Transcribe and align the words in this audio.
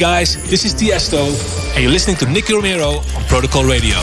Guys, 0.00 0.42
this 0.48 0.64
is 0.64 0.72
Tiesto, 0.72 1.28
and 1.74 1.82
you're 1.82 1.92
listening 1.92 2.16
to 2.16 2.26
Nicky 2.26 2.54
Romero 2.54 3.00
on 3.16 3.24
Protocol 3.28 3.64
Radio. 3.64 3.98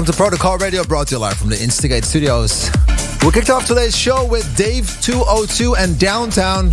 Welcome 0.00 0.14
to 0.14 0.16
Protocol 0.16 0.56
Radio, 0.56 0.82
brought 0.82 1.08
to 1.08 1.16
you 1.16 1.18
live 1.18 1.36
from 1.36 1.50
the 1.50 1.62
Instigate 1.62 2.06
Studios. 2.06 2.70
We 3.22 3.32
kicked 3.32 3.50
off 3.50 3.66
today's 3.66 3.94
show 3.94 4.24
with 4.24 4.56
Dave 4.56 4.88
202 5.02 5.76
and 5.76 5.98
Downtown. 5.98 6.68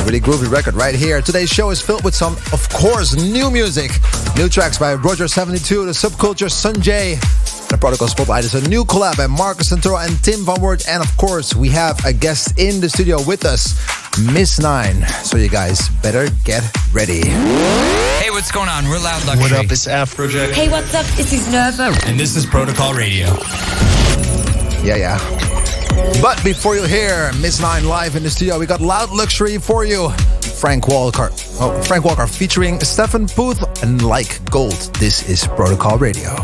A 0.00 0.04
really 0.04 0.18
groovy 0.18 0.50
record 0.50 0.74
right 0.74 0.96
here. 0.96 1.22
Today's 1.22 1.50
show 1.50 1.70
is 1.70 1.80
filled 1.80 2.02
with 2.02 2.16
some, 2.16 2.32
of 2.52 2.68
course, 2.70 3.14
new 3.14 3.48
music. 3.48 3.92
New 4.36 4.48
tracks 4.48 4.76
by 4.76 4.96
Roger72, 4.96 5.68
The 5.86 5.92
Subculture, 5.92 6.50
Sunjay. 6.50 7.20
The 7.68 7.78
Protocol 7.78 8.08
Spotlight 8.08 8.42
is 8.42 8.56
a 8.56 8.68
new 8.68 8.84
collab 8.84 9.18
by 9.18 9.28
Marcus 9.28 9.70
Santoro 9.70 10.04
and 10.04 10.20
Tim 10.24 10.44
Van 10.44 10.60
Werd. 10.60 10.84
And 10.88 11.00
of 11.00 11.16
course, 11.16 11.54
we 11.54 11.68
have 11.68 12.04
a 12.04 12.12
guest 12.12 12.58
in 12.58 12.80
the 12.80 12.88
studio 12.88 13.22
with 13.24 13.44
us, 13.44 13.78
Miss 14.18 14.58
Nine. 14.58 15.06
So 15.22 15.36
you 15.36 15.48
guys 15.48 15.88
better 16.02 16.28
get 16.44 16.62
ready. 16.92 17.26
Hey, 17.26 18.30
what's 18.30 18.50
going 18.50 18.68
on? 18.68 18.84
We're 18.88 18.98
Loud 18.98 19.24
Luxury. 19.26 19.42
What 19.42 19.52
up? 19.52 19.72
It's 19.72 19.86
Afrojack. 19.86 20.52
Hey, 20.52 20.68
what's 20.68 20.94
up? 20.94 21.06
This 21.16 21.32
is 21.32 21.50
Nervo. 21.52 21.92
And 22.06 22.18
this 22.18 22.36
is 22.36 22.44
Protocol 22.44 22.94
Radio. 22.94 23.26
Yeah, 24.82 24.96
yeah. 24.96 26.20
But 26.20 26.42
before 26.42 26.74
you 26.74 26.84
hear 26.84 27.32
Miss 27.34 27.60
Nine 27.60 27.84
live 27.84 28.16
in 28.16 28.22
the 28.22 28.30
studio, 28.30 28.58
we 28.58 28.66
got 28.66 28.80
Loud 28.80 29.10
Luxury 29.10 29.58
for 29.58 29.84
you. 29.84 30.10
Frank 30.58 30.88
Walker. 30.88 31.30
Oh, 31.60 31.80
Frank 31.86 32.04
Walker 32.04 32.26
featuring 32.26 32.80
Stephen 32.80 33.28
Puth 33.28 33.82
and 33.82 34.04
Like 34.04 34.44
Gold. 34.50 34.94
This 34.98 35.28
is 35.28 35.46
Protocol 35.46 35.98
Radio. 35.98 36.34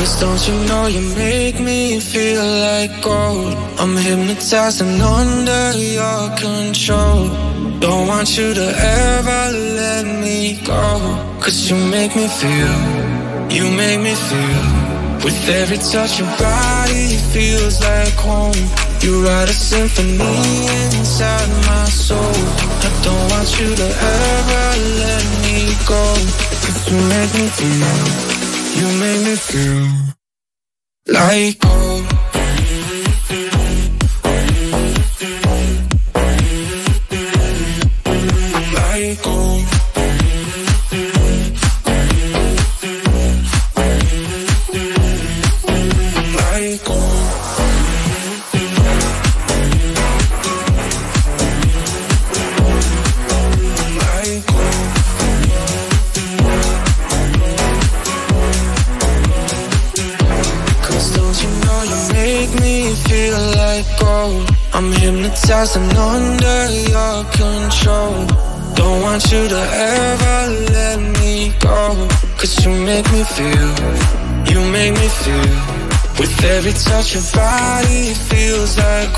Cause 0.00 0.18
don't 0.18 0.48
you 0.48 0.54
know 0.64 0.86
you 0.86 1.02
make 1.14 1.60
me 1.60 2.00
feel 2.00 2.42
like 2.42 3.02
gold 3.02 3.52
I'm 3.78 3.94
hypnotized 3.98 4.80
and 4.80 5.02
under 5.02 5.76
your 5.76 6.22
control 6.38 7.28
Don't 7.80 8.08
want 8.08 8.38
you 8.38 8.54
to 8.54 8.66
ever 9.04 9.42
let 9.52 10.06
me 10.06 10.58
go 10.64 10.82
Cause 11.42 11.68
you 11.68 11.76
make 11.76 12.16
me 12.16 12.28
feel, 12.28 12.76
you 13.52 13.64
make 13.76 14.00
me 14.00 14.14
feel 14.14 14.64
With 15.22 15.36
every 15.50 15.76
touch 15.76 16.18
your 16.18 16.32
body 16.38 17.18
feels 17.32 17.78
like 17.80 18.14
home. 18.14 18.56
You 19.02 19.22
write 19.24 19.50
a 19.50 19.52
symphony 19.52 20.64
inside 20.96 21.50
my 21.68 21.84
soul. 21.84 22.40
I 22.86 22.90
don't 23.04 23.26
want 23.32 23.48
you 23.60 23.68
to 23.76 23.88
ever 24.16 24.66
let 25.04 25.24
me 25.44 25.76
go. 25.84 26.04
Cause 26.64 26.88
you 26.88 26.96
make 27.12 27.32
me 27.36 27.46
feel, 27.52 28.39
you 28.80 28.86
make 28.98 29.20
me 29.26 29.36
feel 29.36 30.14
like 31.06 31.62
home. 31.62 32.19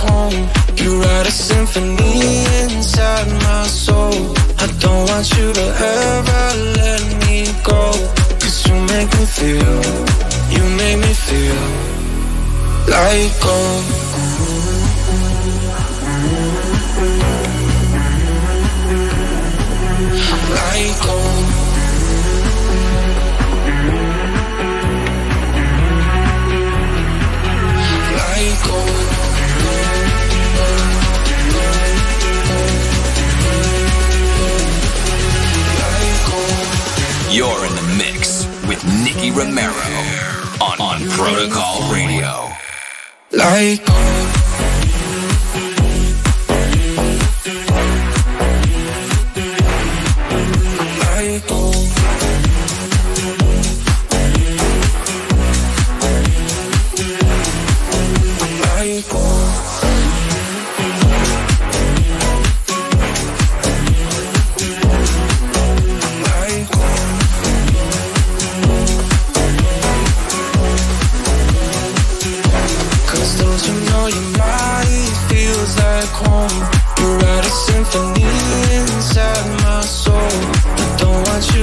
Feels 0.02 0.61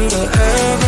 So 0.10 0.80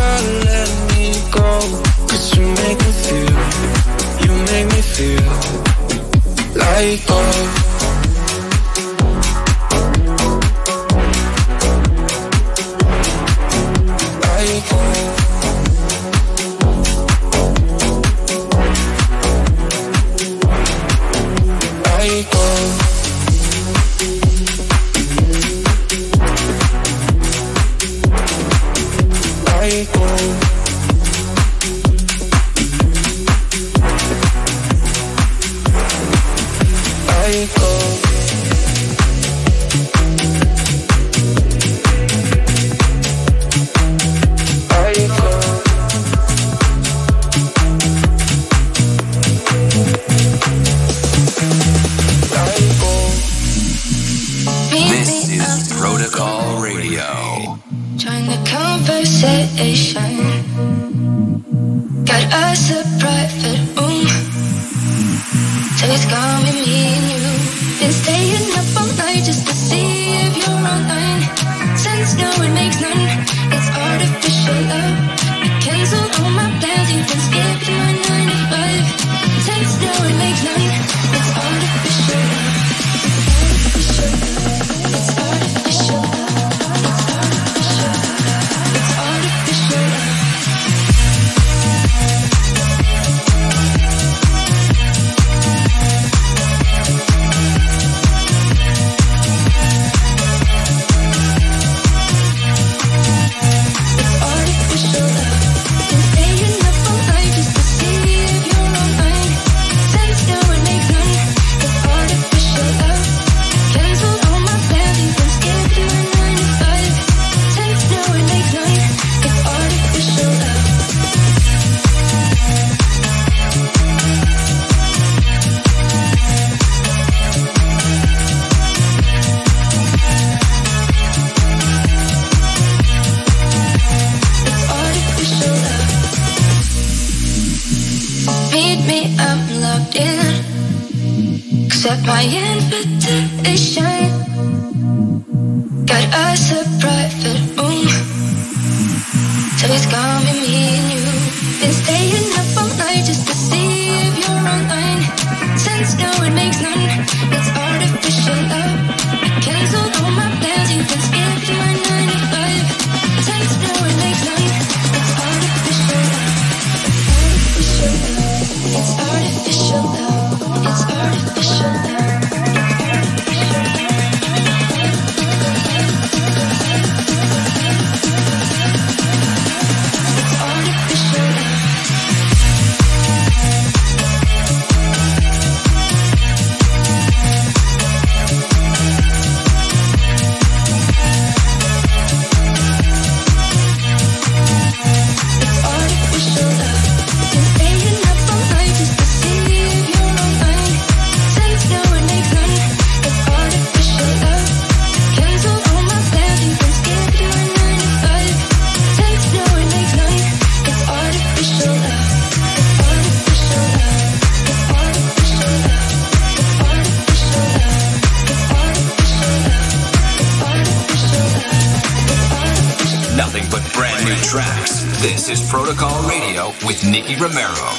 is 225.32 225.40
Protocol 225.50 226.06
Radio 226.06 226.48
with 226.66 226.84
Nicky 226.84 227.16
Romero. 227.16 227.72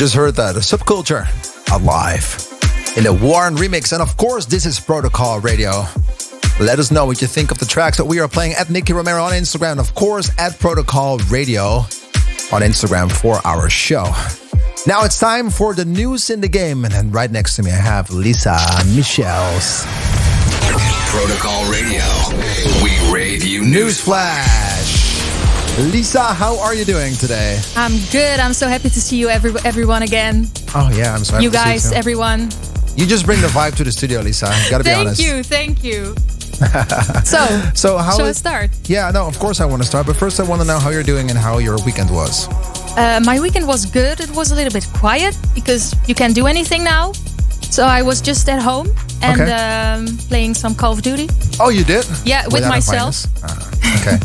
Just 0.00 0.14
heard 0.14 0.36
that 0.36 0.56
a 0.56 0.60
subculture 0.60 1.28
alive 1.76 2.24
in 2.96 3.04
the 3.04 3.12
Warren 3.12 3.54
remix, 3.54 3.92
and 3.92 4.00
of 4.00 4.16
course, 4.16 4.46
this 4.46 4.64
is 4.64 4.80
Protocol 4.80 5.40
Radio. 5.40 5.84
Let 6.58 6.78
us 6.78 6.90
know 6.90 7.04
what 7.04 7.20
you 7.20 7.26
think 7.26 7.50
of 7.50 7.58
the 7.58 7.66
tracks 7.66 7.98
that 7.98 8.06
we 8.06 8.18
are 8.18 8.26
playing 8.26 8.54
at 8.54 8.70
Nicky 8.70 8.94
Romero 8.94 9.22
on 9.22 9.32
Instagram, 9.32 9.72
and 9.72 9.80
of 9.80 9.94
course, 9.94 10.30
at 10.38 10.58
Protocol 10.58 11.18
Radio 11.28 11.80
on 12.50 12.62
Instagram 12.62 13.12
for 13.12 13.46
our 13.46 13.68
show. 13.68 14.04
Now 14.86 15.04
it's 15.04 15.20
time 15.20 15.50
for 15.50 15.74
the 15.74 15.84
news 15.84 16.30
in 16.30 16.40
the 16.40 16.48
game, 16.48 16.86
and 16.86 16.94
then 16.94 17.10
right 17.10 17.30
next 17.30 17.56
to 17.56 17.62
me, 17.62 17.70
I 17.70 17.74
have 17.74 18.08
Lisa 18.08 18.56
Michels. 18.96 19.84
Protocol 21.10 21.70
Radio. 21.70 22.00
We 22.82 23.12
rave 23.12 23.44
you 23.44 23.66
news. 23.66 24.00
Newsflash. 24.00 24.69
Lisa, 25.78 26.22
how 26.22 26.58
are 26.60 26.74
you 26.74 26.84
doing 26.84 27.14
today? 27.14 27.58
I'm 27.74 27.92
good. 28.12 28.38
I'm 28.38 28.52
so 28.52 28.68
happy 28.68 28.90
to 28.90 29.00
see 29.00 29.16
you, 29.16 29.28
every, 29.28 29.52
everyone, 29.64 30.02
again. 30.02 30.46
Oh 30.74 30.90
yeah, 30.94 31.14
I'm 31.14 31.24
sorry. 31.24 31.42
you 31.42 31.50
guys, 31.50 31.90
everyone. 31.92 32.50
you 32.96 33.06
just 33.06 33.24
bring 33.24 33.40
the 33.40 33.46
vibe 33.48 33.76
to 33.76 33.84
the 33.84 33.90
studio, 33.92 34.20
Lisa. 34.20 34.46
Gotta 34.68 34.84
be 34.84 34.90
honest. 34.92 35.20
Thank 35.22 35.32
you. 35.36 35.42
Thank 35.42 35.84
you. 35.84 36.14
so, 37.24 37.38
So 37.74 37.96
how 37.96 38.16
shall 38.16 38.26
I 38.26 38.32
start? 38.32 38.70
Yeah, 38.88 39.10
no, 39.10 39.26
of 39.26 39.38
course 39.38 39.60
I 39.60 39.64
want 39.64 39.80
to 39.82 39.88
start, 39.88 40.06
but 40.06 40.16
first 40.16 40.38
I 40.38 40.42
want 40.42 40.60
to 40.60 40.66
know 40.66 40.78
how 40.78 40.90
you're 40.90 41.02
doing 41.14 41.30
and 41.30 41.38
how 41.38 41.58
your 41.58 41.78
weekend 41.86 42.10
was. 42.10 42.46
Uh, 42.98 43.20
my 43.24 43.40
weekend 43.40 43.66
was 43.66 43.86
good. 43.86 44.20
It 44.20 44.30
was 44.32 44.52
a 44.52 44.54
little 44.54 44.72
bit 44.72 44.86
quiet 44.98 45.38
because 45.54 45.94
you 46.06 46.14
can't 46.14 46.34
do 46.34 46.46
anything 46.46 46.84
now. 46.84 47.12
So 47.70 47.84
I 47.84 48.02
was 48.02 48.20
just 48.20 48.48
at 48.48 48.60
home 48.60 48.88
and 49.22 49.40
Okay. 49.40 49.52
um, 49.52 50.18
playing 50.28 50.54
some 50.54 50.74
Call 50.74 50.92
of 50.92 51.00
Duty. 51.02 51.28
Oh, 51.58 51.70
you 51.70 51.84
did? 51.84 52.04
Yeah, 52.24 52.44
with 52.46 52.54
Without 52.54 52.68
myself. 52.68 53.24
Ah, 53.42 53.70
okay. 54.02 54.18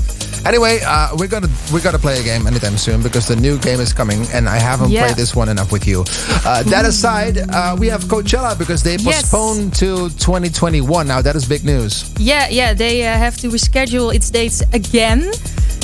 Anyway, 0.46 0.80
uh, 0.86 1.10
we're 1.18 1.28
gonna 1.28 1.50
we're 1.74 1.82
gonna 1.82 1.98
play 1.98 2.20
a 2.20 2.24
game 2.24 2.46
anytime 2.46 2.78
soon 2.78 3.02
because 3.02 3.28
the 3.28 3.36
new 3.36 3.58
game 3.58 3.80
is 3.80 3.92
coming, 3.94 4.26
and 4.34 4.48
I 4.48 4.58
haven't 4.60 4.92
Yeah. 4.92 5.04
played 5.06 5.16
this 5.18 5.36
one 5.36 5.50
enough 5.50 5.72
with 5.72 5.88
you. 5.88 6.06
Uh, 6.46 6.62
that 6.64 6.86
aside, 6.86 7.38
uh, 7.50 7.76
we 7.80 7.88
have 7.90 8.04
Coachella 8.06 8.56
because 8.58 8.84
they 8.84 8.96
Yes. 8.98 9.06
postponed 9.30 9.74
to 9.82 10.10
2021. 10.20 11.08
Now 11.08 11.22
that 11.22 11.36
is 11.36 11.46
big 11.46 11.64
news. 11.66 12.06
Yeah, 12.20 12.48
yeah, 12.50 12.74
they 12.76 13.08
uh, 13.08 13.18
have 13.18 13.38
to 13.38 13.48
reschedule 13.50 14.14
its 14.14 14.30
dates 14.30 14.62
again. 14.74 15.32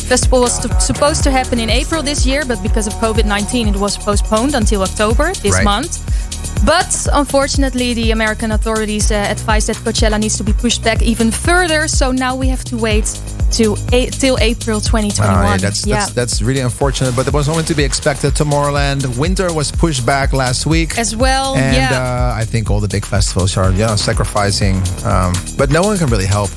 Festival 0.08 0.42
was 0.42 0.60
t- 0.60 0.70
supposed 0.80 1.24
to 1.24 1.32
happen 1.32 1.60
in 1.60 1.70
April 1.70 2.04
this 2.04 2.26
year, 2.26 2.44
but 2.46 2.62
because 2.62 2.86
of 2.86 2.94
COVID 3.02 3.26
19, 3.26 3.68
it 3.68 3.76
was 3.78 3.98
postponed 3.98 4.54
until 4.56 4.84
October 4.84 5.34
this 5.42 5.54
Right. 5.56 5.64
month. 5.64 5.98
But 6.66 7.08
unfortunately, 7.14 7.94
the 7.96 8.12
American 8.12 8.52
authorities 8.52 9.10
uh, 9.12 9.16
advised 9.36 9.68
that 9.70 9.78
Coachella 9.78 10.20
needs 10.20 10.38
to 10.38 10.44
be 10.44 10.54
pushed 10.54 10.84
back 10.84 11.02
even 11.02 11.32
further. 11.32 11.88
So 11.88 12.12
now 12.12 12.36
we 12.36 12.48
have 12.50 12.64
to 12.66 12.78
wait 12.78 13.08
to 13.54 13.76
a- 13.92 14.10
till 14.10 14.38
April 14.40 14.80
2021. 14.80 15.30
Ah, 15.30 15.52
yeah, 15.52 15.58
that's, 15.58 15.86
yeah. 15.86 15.96
that's 15.96 16.12
that's 16.14 16.42
really 16.42 16.62
unfortunate, 16.62 17.16
but 17.16 17.28
it 17.28 17.34
was 17.34 17.50
only 17.50 17.64
to 17.64 17.76
be 17.76 17.84
expected. 17.84 18.34
Tomorrowland 18.34 19.18
winter 19.18 19.54
was 19.54 19.72
pushed 19.72 20.06
back 20.06 20.34
last 20.34 20.66
week. 20.66 20.98
as 20.98 21.16
well. 21.16 21.56
and 21.56 21.76
yeah. 21.76 22.34
uh, 22.34 22.42
I 22.42 22.46
think 22.46 22.70
all 22.72 22.80
the 22.80 22.88
big 22.88 23.06
festivals 23.06 23.58
are 23.58 23.72
you 23.72 23.86
know 23.86 23.96
sacrificing, 23.96 24.76
um, 25.06 25.34
but 25.58 25.70
no 25.70 25.82
one 25.82 25.98
can 25.98 26.08
really 26.08 26.26
help. 26.26 26.50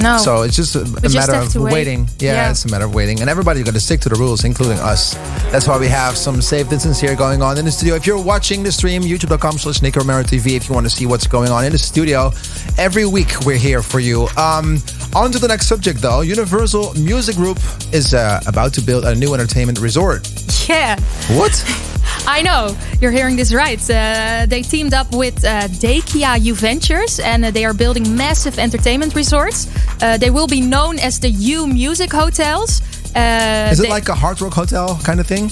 No. 0.00 0.18
So 0.18 0.42
it's 0.42 0.56
just 0.56 0.74
a, 0.76 0.80
a 0.82 1.08
matter 1.10 1.34
of 1.34 1.54
wait. 1.56 1.72
waiting. 1.72 2.08
Yeah, 2.18 2.32
Yeah. 2.32 2.50
it's 2.50 2.64
a 2.64 2.68
matter 2.70 2.84
of 2.84 2.94
waiting, 2.94 3.20
and 3.20 3.30
everybody's 3.30 3.64
got 3.64 3.74
to 3.74 3.80
stick 3.80 4.00
to 4.02 4.08
the 4.08 4.16
rules, 4.16 4.44
including 4.44 4.78
us. 4.78 5.14
That's 5.50 5.66
why 5.68 5.78
we 5.78 5.88
have 5.88 6.16
some 6.16 6.40
safe 6.42 6.68
distance 6.68 7.00
here 7.00 7.14
going 7.16 7.42
on 7.42 7.58
in 7.58 7.64
the 7.64 7.70
studio. 7.70 7.94
If 7.94 8.06
you're 8.06 8.22
watching 8.22 8.62
the 8.62 8.72
stream, 8.72 9.02
youtube.com/slash 9.02 9.82
Nick 9.82 9.96
Romero 9.96 10.22
TV. 10.22 10.56
If 10.56 10.68
you 10.68 10.74
want 10.74 10.86
to 10.86 10.90
see 10.94 11.06
what's 11.06 11.26
going 11.26 11.50
on 11.50 11.64
in 11.64 11.72
the 11.72 11.78
studio, 11.78 12.30
every 12.78 13.06
week 13.06 13.32
we're 13.44 13.56
here 13.58 13.82
for 13.82 14.00
you. 14.00 14.28
Um, 14.36 14.78
on 15.14 15.32
to 15.32 15.38
the 15.38 15.48
next 15.48 15.66
subject, 15.66 16.00
though. 16.00 16.20
Universal 16.20 16.94
Music 16.94 17.36
Group 17.36 17.58
is 17.92 18.12
uh, 18.14 18.40
about 18.46 18.72
to 18.74 18.80
build 18.82 19.04
a 19.04 19.14
new 19.14 19.32
entertainment 19.34 19.78
resort. 19.80 20.28
yeah. 20.68 20.98
What? 21.38 21.52
I 22.26 22.42
know 22.42 22.76
you're 23.00 23.12
hearing 23.12 23.36
this 23.36 23.52
right. 23.54 23.80
Uh, 23.90 24.46
they 24.46 24.62
teamed 24.62 24.94
up 24.94 25.12
with 25.14 25.44
uh, 25.44 25.68
Dakia 25.80 26.40
U 26.42 26.54
Ventures, 26.54 27.20
and 27.20 27.44
uh, 27.44 27.50
they 27.50 27.64
are 27.64 27.74
building 27.74 28.16
massive 28.16 28.58
entertainment 28.58 29.14
resorts. 29.14 29.68
Uh, 30.02 30.16
they 30.18 30.30
will 30.30 30.46
be 30.48 30.60
known 30.60 30.98
as 30.98 31.18
the 31.20 31.30
U 31.30 31.66
Music 31.66 32.12
Hotels. 32.12 32.80
Uh, 33.14 33.68
Is 33.72 33.78
it 33.80 33.84
they- 33.84 33.88
like 33.88 34.08
a 34.08 34.14
hard 34.14 34.40
rock 34.40 34.54
hotel 34.54 34.98
kind 35.04 35.20
of 35.20 35.26
thing? 35.26 35.50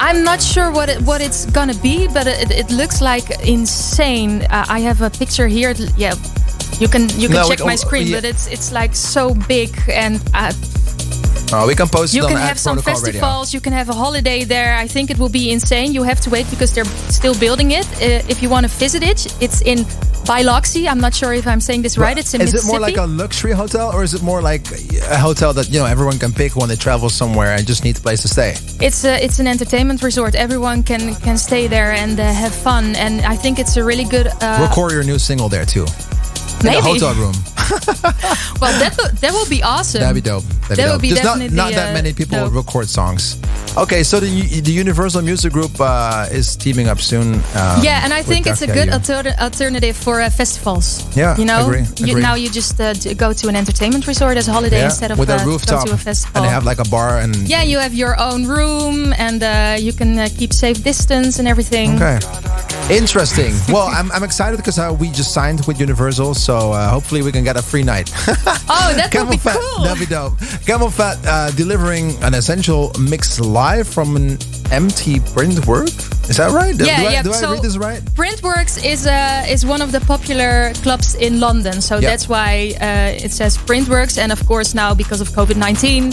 I'm 0.00 0.24
not 0.24 0.42
sure 0.42 0.72
what 0.72 0.88
it, 0.88 1.00
what 1.02 1.20
it's 1.20 1.46
gonna 1.46 1.74
be, 1.82 2.08
but 2.08 2.26
it, 2.26 2.50
it 2.50 2.70
looks 2.72 3.00
like 3.00 3.30
insane. 3.46 4.42
Uh, 4.50 4.64
I 4.68 4.80
have 4.80 5.02
a 5.02 5.10
picture 5.10 5.46
here. 5.46 5.72
Yeah, 5.96 6.14
You 6.80 6.88
can 6.88 7.08
you 7.20 7.28
can 7.28 7.36
No, 7.42 7.48
check 7.48 7.64
my 7.64 7.76
screen, 7.76 8.08
yeah. 8.08 8.16
but 8.16 8.24
it's 8.24 8.46
it's 8.48 8.72
like 8.72 8.94
so 8.96 9.34
big 9.46 9.70
and 9.88 10.20
uh, 10.34 10.52
Oh, 11.50 11.66
we 11.66 11.74
can 11.74 11.88
post 11.88 12.14
it 12.14 12.18
you 12.18 12.26
can 12.26 12.36
have 12.36 12.58
some 12.58 12.76
Protocol 12.76 13.02
Radio. 13.02 13.20
festivals. 13.20 13.54
You 13.54 13.60
can 13.60 13.72
have 13.72 13.88
a 13.88 13.94
holiday 13.94 14.44
there. 14.44 14.76
I 14.76 14.86
think 14.86 15.10
it 15.10 15.18
will 15.18 15.30
be 15.30 15.50
insane. 15.50 15.92
You 15.94 16.02
have 16.02 16.20
to 16.20 16.30
wait 16.30 16.46
because 16.50 16.74
they're 16.74 16.92
still 17.10 17.34
building 17.38 17.70
it. 17.70 17.86
Uh, 17.86 18.32
if 18.32 18.42
you 18.42 18.50
want 18.50 18.66
to 18.66 18.72
visit 18.78 19.02
it, 19.02 19.26
it's 19.40 19.62
in 19.62 19.86
Biloxi. 20.26 20.86
I'm 20.86 21.00
not 21.00 21.14
sure 21.14 21.32
if 21.32 21.46
I'm 21.46 21.60
saying 21.60 21.82
this 21.82 21.96
right. 21.96 22.18
It's 22.18 22.34
in 22.34 22.42
is 22.42 22.52
it 22.52 22.66
more 22.66 22.80
like 22.80 22.98
a 22.98 23.06
luxury 23.06 23.52
hotel 23.52 23.90
or 23.94 24.02
is 24.02 24.12
it 24.12 24.22
more 24.22 24.42
like 24.42 24.70
a 25.10 25.16
hotel 25.16 25.54
that 25.54 25.70
you 25.70 25.78
know 25.78 25.86
everyone 25.86 26.18
can 26.18 26.32
pick 26.32 26.54
when 26.54 26.68
they 26.68 26.76
travel 26.76 27.08
somewhere 27.08 27.52
and 27.56 27.66
just 27.66 27.82
need 27.82 27.96
a 27.96 28.00
place 28.00 28.20
to 28.22 28.28
stay? 28.28 28.54
It's 28.80 29.04
a, 29.04 29.24
it's 29.24 29.38
an 29.38 29.46
entertainment 29.46 30.02
resort. 30.02 30.34
Everyone 30.34 30.82
can 30.82 31.14
can 31.26 31.38
stay 31.38 31.66
there 31.66 31.92
and 31.92 32.20
uh, 32.20 32.24
have 32.30 32.54
fun. 32.54 32.94
And 32.96 33.22
I 33.22 33.36
think 33.36 33.58
it's 33.58 33.76
a 33.78 33.84
really 33.84 34.04
good. 34.04 34.26
Uh, 34.42 34.66
Record 34.68 34.92
your 34.92 35.04
new 35.04 35.18
single 35.18 35.48
there 35.48 35.64
too. 35.64 35.86
In 35.86 36.64
maybe. 36.64 36.76
the 36.76 36.82
hotel 36.82 37.14
room. 37.14 37.34
Well, 38.60 38.72
that 38.80 38.96
that 39.20 39.32
will 39.32 39.48
be 39.48 39.62
awesome. 39.62 40.00
That'd 40.00 40.14
be 40.22 40.28
dope. 40.30 40.44
That'd 40.68 40.78
That 40.78 40.86
be 40.86 40.92
would 40.92 41.02
be 41.02 41.08
Just 41.10 41.24
not, 41.24 41.38
definitely, 41.38 41.56
not 41.56 41.72
that 41.72 41.90
uh, 41.90 41.94
many 41.94 42.12
people 42.12 42.38
dope. 42.38 42.54
record 42.54 42.88
songs. 42.88 43.38
Okay, 43.76 44.02
so 44.02 44.18
the 44.20 44.60
the 44.60 44.72
Universal 44.72 45.22
Music 45.22 45.52
Group 45.52 45.70
uh, 45.80 46.26
is 46.38 46.56
teaming 46.56 46.88
up 46.88 46.98
soon. 47.00 47.34
Um, 47.54 47.82
yeah, 47.82 48.04
and 48.04 48.12
I 48.12 48.22
think 48.22 48.46
it's 48.46 48.62
a 48.62 48.66
good 48.66 48.88
alter- 48.90 49.34
alternative 49.38 49.96
for 49.96 50.20
uh, 50.20 50.30
festivals. 50.30 51.04
Yeah, 51.16 51.36
you 51.38 51.44
know, 51.44 51.66
agree, 51.66 51.84
You, 51.98 52.18
now 52.20 52.34
you 52.34 52.50
just 52.50 52.80
uh, 52.80 52.94
go 53.14 53.32
to 53.32 53.48
an 53.48 53.56
entertainment 53.56 54.06
resort 54.06 54.36
as 54.36 54.48
a 54.48 54.52
holiday 54.52 54.78
Yeah, 54.78 54.90
instead 54.90 55.10
of 55.12 55.18
with 55.18 55.30
uh, 55.30 55.38
a 55.40 55.44
rooftop, 55.46 55.84
go 55.84 55.90
to 55.90 55.94
a 55.94 55.98
festival. 55.98 56.36
and 56.36 56.44
they 56.44 56.50
have 56.52 56.64
like 56.64 56.80
a 56.80 56.88
bar 56.90 57.18
and 57.20 57.36
yeah, 57.48 57.62
you 57.62 57.78
have 57.78 57.94
your 57.94 58.18
own 58.18 58.46
room, 58.46 59.12
and 59.16 59.42
uh, 59.42 59.76
you 59.78 59.92
can 59.92 60.18
uh, 60.18 60.28
keep 60.38 60.52
safe 60.52 60.82
distance 60.82 61.38
and 61.38 61.46
everything. 61.46 61.94
Okay. 62.02 62.18
Interesting. 62.90 63.52
Well, 63.68 63.86
I'm, 63.88 64.10
I'm 64.12 64.22
excited 64.24 64.56
because 64.56 64.78
uh, 64.78 64.96
we 64.98 65.08
just 65.10 65.34
signed 65.34 65.60
with 65.66 65.78
Universal, 65.78 66.34
so 66.34 66.72
uh, 66.72 66.88
hopefully 66.88 67.20
we 67.22 67.30
can 67.30 67.44
get 67.44 67.56
a 67.58 67.62
free 67.62 67.82
night. 67.82 68.10
Oh, 68.70 68.92
that 68.94 69.04
would 69.06 69.12
Camel 69.12 69.32
be 69.32 69.38
Fat, 69.38 69.56
cool. 69.58 69.84
that'd 69.84 69.98
be 69.98 70.04
dope. 70.06 70.34
CamelPhat 70.68 71.24
uh, 71.26 71.50
delivering 71.56 72.22
an 72.22 72.34
essential 72.34 72.92
mix 73.00 73.40
live 73.40 73.88
from 73.88 74.14
an 74.14 74.36
empty 74.70 75.20
print 75.20 75.66
work. 75.66 75.88
Is 76.28 76.36
that 76.36 76.50
right? 76.52 76.74
Yeah, 76.78 77.00
do 77.00 77.06
I, 77.08 77.12
yeah. 77.12 77.22
do 77.22 77.30
I 77.30 77.40
so 77.40 77.52
read 77.52 77.62
this 77.62 77.78
right? 77.78 78.02
Printworks 78.14 78.84
is 78.84 79.06
uh, 79.06 79.46
is 79.48 79.64
one 79.64 79.80
of 79.80 79.90
the 79.90 80.00
popular 80.00 80.72
clubs 80.82 81.14
in 81.14 81.40
London, 81.40 81.80
so 81.80 81.94
Yeah. 81.96 82.10
that's 82.10 82.28
why 82.28 82.74
uh, 82.80 83.24
it 83.24 83.32
says 83.32 83.56
Printworks. 83.56 84.18
And 84.18 84.30
of 84.32 84.44
course, 84.46 84.74
now 84.74 84.92
because 84.94 85.22
of 85.22 85.28
COVID 85.30 85.56
nineteen, 85.56 86.12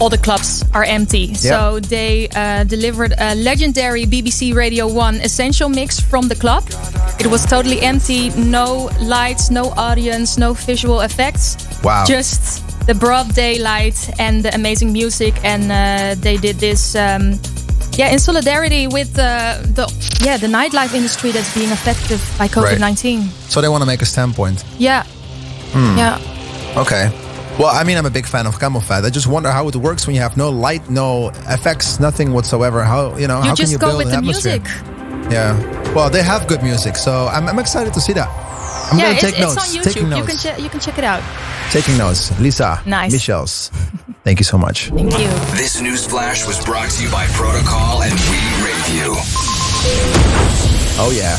all 0.00 0.08
the 0.10 0.18
clubs 0.18 0.62
are 0.74 0.84
empty. 0.84 1.34
So 1.34 1.80
they 1.80 2.28
uh, 2.34 2.64
delivered 2.64 3.12
a 3.18 3.34
legendary 3.34 4.04
BBC 4.06 4.54
Radio 4.54 4.86
One 4.86 5.16
essential 5.22 5.68
mix 5.68 5.98
from 6.00 6.28
the 6.28 6.34
club. 6.34 6.64
It 7.18 7.26
was 7.26 7.44
totally 7.46 7.80
empty, 7.80 8.30
no 8.36 8.90
lights, 9.00 9.50
no 9.50 9.72
audience, 9.76 10.38
no 10.38 10.52
visual 10.54 11.00
effects. 11.00 11.56
Wow. 11.82 12.04
Just 12.06 12.62
the 12.86 12.94
broad 12.94 13.34
daylight 13.34 13.98
and 14.18 14.42
the 14.44 14.54
amazing 14.54 14.92
music, 14.92 15.34
and 15.44 15.62
uh, 15.72 16.20
they 16.20 16.36
did 16.36 16.56
this. 16.58 16.94
Um, 16.94 17.38
yeah, 17.98 18.12
in 18.12 18.18
solidarity 18.18 18.86
with 18.86 19.18
uh, 19.18 19.56
the 19.74 19.86
yeah 20.20 20.36
the 20.36 20.46
nightlife 20.48 20.94
industry 20.94 21.30
that's 21.32 21.54
being 21.54 21.72
affected 21.72 22.20
by 22.38 22.46
COVID 22.48 22.78
nineteen. 22.78 23.22
So 23.48 23.60
they 23.62 23.68
want 23.68 23.82
to 23.82 23.86
make 23.86 24.02
a 24.02 24.06
standpoint. 24.06 24.64
Yeah, 24.78 25.04
Hmm. 25.72 25.96
yeah. 25.96 26.18
Okay. 26.76 27.10
Well, 27.58 27.68
I 27.74 27.84
mean, 27.84 27.96
I'm 27.96 28.04
a 28.04 28.10
big 28.10 28.26
fan 28.26 28.46
of 28.46 28.58
CamelPhat. 28.58 29.04
I 29.04 29.10
just 29.10 29.26
wonder 29.26 29.50
how 29.50 29.66
it 29.68 29.76
works 29.76 30.06
when 30.06 30.14
you 30.14 30.20
have 30.20 30.36
no 30.36 30.50
light, 30.50 30.90
no 30.90 31.28
effects, 31.48 31.98
nothing 31.98 32.32
whatsoever. 32.34 32.84
How 32.84 33.16
you 33.16 33.26
know? 33.28 33.38
You 33.38 33.48
how 33.48 33.54
just 33.54 33.62
can 33.62 33.70
you 33.72 33.78
go 33.78 33.86
build 33.88 33.98
with 34.04 34.12
an 34.14 34.24
the 34.24 34.30
atmosphere? 34.30 34.60
music. 34.60 35.32
Yeah. 35.32 35.92
Well, 35.94 36.10
they 36.10 36.22
have 36.22 36.46
good 36.46 36.62
music, 36.62 36.96
so 36.96 37.28
I'm, 37.28 37.48
I'm 37.48 37.58
excited 37.58 37.94
to 37.94 38.00
see 38.00 38.12
that. 38.12 38.28
I'm 38.92 38.98
yeah, 38.98 39.04
gonna 39.06 39.12
it's, 39.14 39.20
take 39.22 39.38
it's 39.38 39.40
notes. 39.40 39.56
on 39.56 39.82
YouTube. 39.82 39.84
Taking 39.94 40.12
You 40.12 40.24
can 40.24 40.36
che- 40.36 40.62
you 40.62 40.68
can 40.68 40.80
check 40.80 40.98
it 40.98 41.04
out. 41.04 41.22
Taking 41.72 41.96
notes. 41.96 42.38
Lisa. 42.38 42.80
Nice. 42.84 43.12
Michels. 43.12 43.70
Thank 44.22 44.38
you 44.38 44.44
so 44.44 44.58
much. 44.58 44.90
Thank 44.90 45.18
you. 45.18 45.28
This 45.56 45.80
news 45.80 46.06
flash 46.06 46.46
was 46.46 46.62
brought 46.64 46.90
to 46.90 47.02
you 47.02 47.10
by 47.10 47.26
Protocol 47.28 48.02
and 48.02 48.12
We 48.12 48.38
Rave 48.64 48.88
You. 48.94 49.14
Oh 50.98 51.10
yeah. 51.16 51.38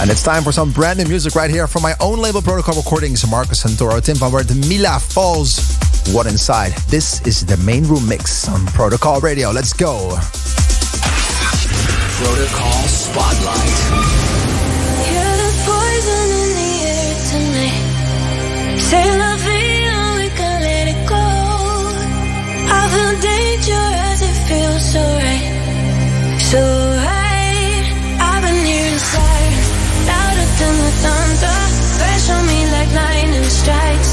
And 0.00 0.10
it's 0.10 0.22
time 0.22 0.42
for 0.42 0.50
some 0.50 0.72
brand 0.72 0.98
new 0.98 1.04
music 1.04 1.34
right 1.34 1.50
here 1.50 1.66
from 1.66 1.82
my 1.82 1.94
own 2.00 2.20
label 2.20 2.40
Protocol 2.40 2.74
Recordings. 2.74 3.28
Marcus 3.30 3.62
Santoro, 3.62 4.02
Tim 4.02 4.16
Van 4.16 4.32
Werd, 4.32 4.48
Mila 4.66 4.98
Falls. 4.98 5.76
What 6.14 6.26
inside? 6.26 6.72
This 6.88 7.20
is 7.26 7.44
the 7.44 7.58
main 7.58 7.84
room 7.84 8.08
mix 8.08 8.48
on 8.48 8.64
Protocol 8.68 9.20
Radio. 9.20 9.50
Let's 9.50 9.74
go. 9.74 10.16
Protocol 12.16 12.88
Spotlight. 12.88 13.78
You're 15.12 15.36
the 15.36 15.52
poison 15.68 16.26
in 16.40 16.50
the 16.60 16.72
air 16.88 17.14
tonight. 17.28 18.80
Say 18.80 19.04
la 19.18 19.36
vida, 19.36 19.96
we 20.16 20.28
can 20.32 20.62
let 20.62 20.88
it 20.88 21.02
go. 21.06 21.26
I 22.72 22.88
feel 22.88 23.12
danger 23.20 23.84
as 24.08 24.22
it 24.22 24.36
feels 24.48 24.82
so 24.92 25.02
right. 25.20 26.40
So 26.40 26.89
strikes, 33.70 34.09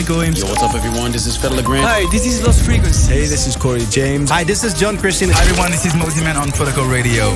Mike 0.00 0.08
Williams. 0.08 0.40
Yo, 0.40 0.46
what's 0.46 0.62
up, 0.62 0.74
everyone? 0.74 1.12
This 1.12 1.26
is 1.26 1.36
Fedde 1.36 1.56
Le 1.56 1.62
Grand. 1.62 1.84
Hi, 1.84 2.06
this 2.10 2.24
is 2.24 2.42
Lost 2.42 2.64
Frequencies. 2.64 3.06
Hey, 3.06 3.26
this 3.26 3.46
is 3.46 3.54
Corey 3.54 3.84
James. 3.90 4.30
Hi, 4.30 4.44
this 4.44 4.64
is 4.64 4.72
John 4.72 4.96
Christian. 4.96 5.28
Hi, 5.30 5.42
everyone. 5.42 5.70
This 5.72 5.84
is 5.84 5.94
Mosey 5.94 6.24
Man 6.24 6.38
on 6.38 6.50
Protocol 6.52 6.86
Radio. 6.86 7.34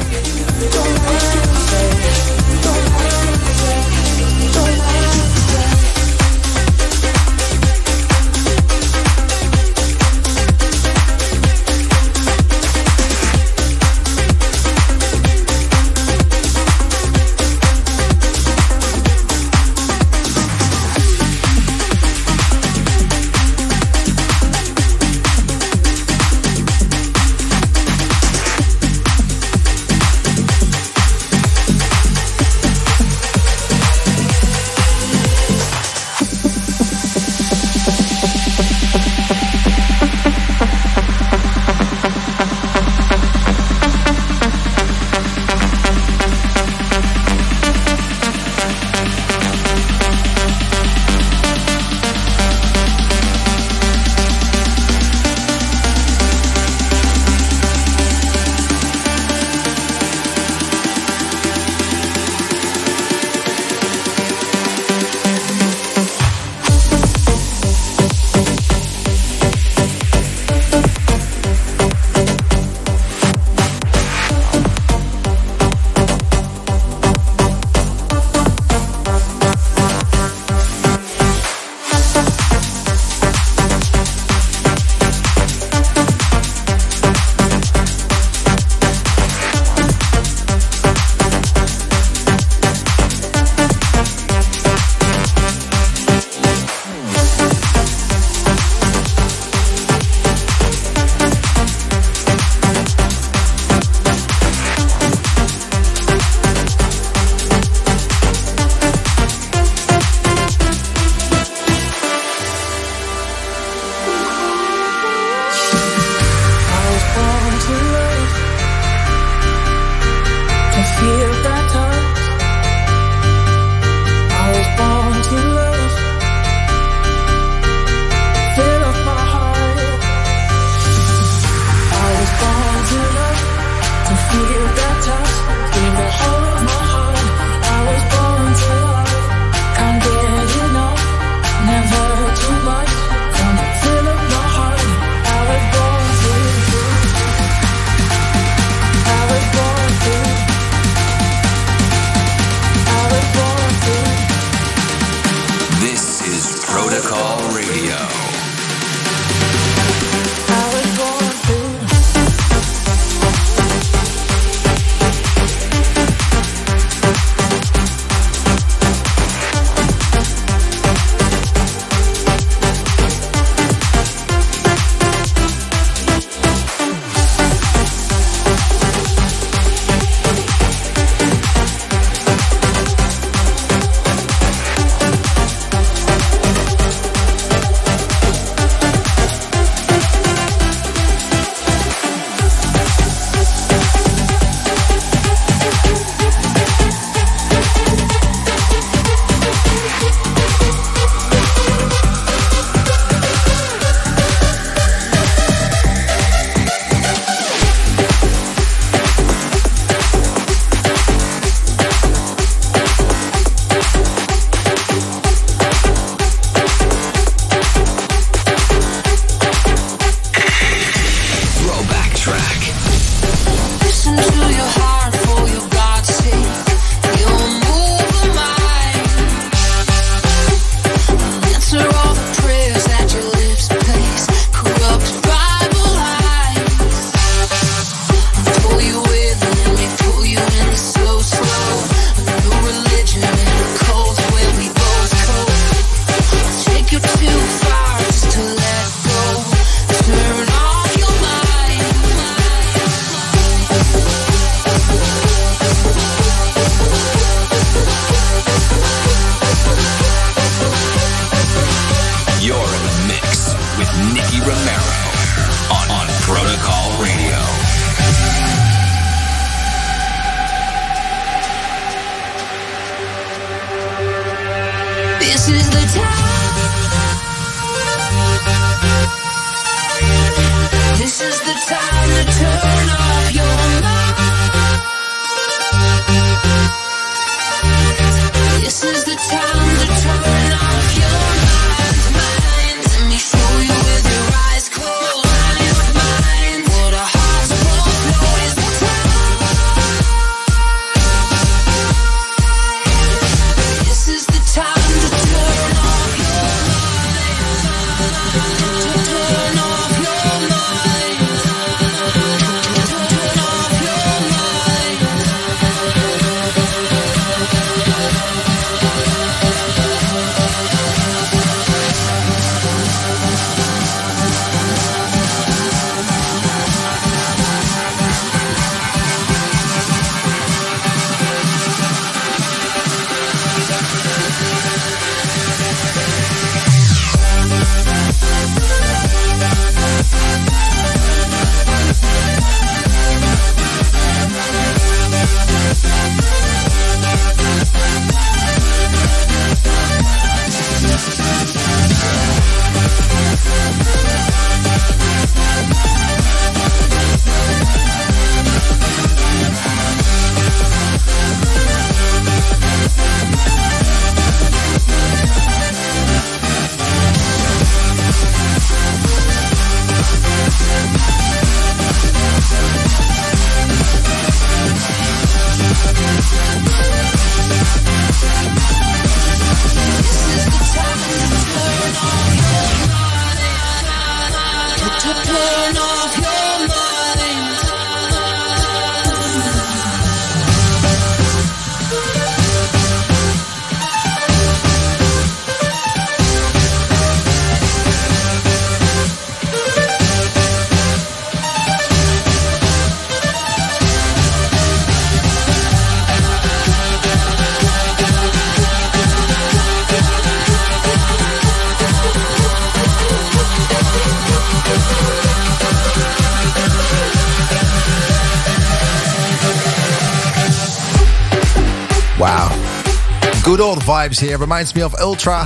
Vibes 423.84 424.18
here. 424.18 424.38
Reminds 424.38 424.74
me 424.74 424.80
of 424.80 424.94
Ultra 424.94 425.44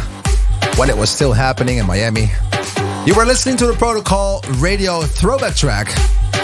when 0.77 0.89
it 0.89 0.97
was 0.97 1.11
still 1.11 1.33
happening 1.33 1.79
in 1.79 1.87
Miami. 1.87 2.31
You 3.05 3.15
were 3.17 3.25
listening 3.25 3.57
to 3.57 3.67
the 3.67 3.73
Protocol 3.73 4.43
Radio 4.59 5.01
throwback 5.01 5.57
track. 5.57 5.89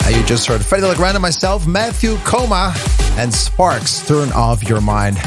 And 0.04 0.16
you 0.16 0.24
just 0.24 0.46
heard 0.48 0.60
Fedde 0.60 0.88
Le 0.88 0.96
Grand 0.96 1.16
and 1.16 1.22
myself, 1.22 1.68
Matthew 1.68 2.16
Koma, 2.24 2.74
and 3.16 3.32
Sparks, 3.32 4.04
Turn 4.08 4.32
Off 4.32 4.68
Your 4.68 4.80
Mind. 4.80 5.18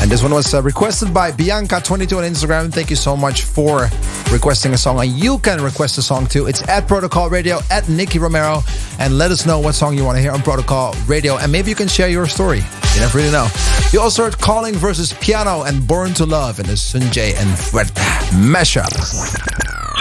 And 0.00 0.10
this 0.10 0.22
one 0.22 0.34
was 0.34 0.52
uh, 0.52 0.62
requested 0.62 1.14
by 1.14 1.32
Bianca22 1.32 2.18
on 2.18 2.24
Instagram. 2.24 2.70
Thank 2.70 2.90
you 2.90 2.96
so 2.96 3.16
much 3.16 3.44
for 3.44 3.88
requesting 4.30 4.74
a 4.74 4.78
song. 4.78 5.00
And 5.00 5.10
you 5.10 5.38
can 5.38 5.62
request 5.62 5.96
a 5.96 6.02
song 6.02 6.26
too. 6.26 6.46
It's 6.46 6.66
at 6.68 6.86
Protocol 6.86 7.30
Radio, 7.30 7.60
at 7.70 7.88
Nicky 7.88 8.18
Romero. 8.18 8.62
And 8.98 9.16
let 9.16 9.30
us 9.30 9.46
know 9.46 9.58
what 9.58 9.74
song 9.74 9.96
you 9.96 10.04
want 10.04 10.16
to 10.16 10.22
hear 10.22 10.32
on 10.32 10.42
Protocol 10.42 10.94
Radio. 11.06 11.38
And 11.38 11.50
maybe 11.50 11.70
you 11.70 11.76
can 11.76 11.88
share 11.88 12.10
your 12.10 12.26
story. 12.26 12.62
You 12.94 13.00
never 13.00 13.18
really 13.18 13.30
know. 13.30 13.48
You 13.92 14.00
also 14.00 14.24
heard 14.24 14.38
Calling 14.38 14.74
versus 14.74 15.12
Piano 15.14 15.62
and 15.62 15.86
Born 15.86 16.12
to 16.14 16.26
Love 16.26 16.58
in 16.58 16.66
the 16.66 16.72
Sunjay 16.72 17.34
and 17.36 17.58
Fred 17.58 17.86
mashup. 18.48 18.90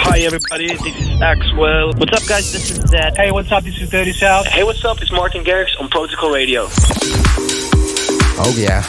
Hi 0.01 0.19
everybody, 0.19 0.67
this 0.67 0.81
is 0.81 1.07
Axwell. 1.21 1.97
What's 1.97 2.13
up 2.13 2.27
guys, 2.27 2.51
this 2.51 2.71
is 2.71 2.79
Zedd. 2.79 3.15
Hey, 3.17 3.31
what's 3.31 3.51
up, 3.51 3.63
this 3.63 3.79
is 3.79 3.89
Dirty 3.89 4.13
South. 4.13 4.47
Hey, 4.47 4.63
what's 4.63 4.83
up, 4.85 5.01
it's 5.01 5.11
Martin 5.11 5.43
Garrix 5.43 5.79
on 5.79 5.89
Protocol 5.89 6.31
Radio. 6.31 6.67
Oh, 8.41 8.55
yeah. 8.57 8.83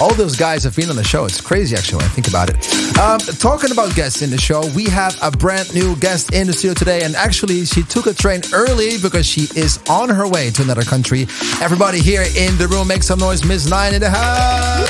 All 0.00 0.14
those 0.14 0.36
guys 0.36 0.62
have 0.62 0.76
been 0.76 0.90
on 0.90 0.96
the 0.96 1.02
show. 1.02 1.24
It's 1.24 1.40
crazy, 1.40 1.74
actually, 1.74 1.96
when 1.96 2.06
I 2.06 2.08
think 2.08 2.28
about 2.28 2.50
it. 2.50 2.56
Um, 2.98 3.18
talking 3.18 3.72
about 3.72 3.96
guests 3.96 4.22
in 4.22 4.30
the 4.30 4.38
show, 4.38 4.62
we 4.74 4.84
have 4.84 5.18
a 5.22 5.30
brand 5.30 5.74
new 5.74 5.96
guest 5.96 6.32
in 6.32 6.46
the 6.46 6.52
studio 6.52 6.74
today. 6.74 7.02
And 7.02 7.16
actually, 7.16 7.64
she 7.64 7.82
took 7.82 8.06
a 8.06 8.14
train 8.14 8.42
early 8.52 8.98
because 9.02 9.26
she 9.26 9.48
is 9.58 9.80
on 9.88 10.08
her 10.08 10.28
way 10.28 10.50
to 10.52 10.62
another 10.62 10.82
country. 10.82 11.22
Everybody 11.60 12.00
here 12.00 12.22
in 12.22 12.56
the 12.58 12.68
room, 12.70 12.86
make 12.86 13.02
some 13.02 13.18
noise. 13.18 13.44
Miss 13.44 13.68
Nine 13.68 13.94
in 13.94 14.00
the 14.00 14.10
house. 14.10 14.88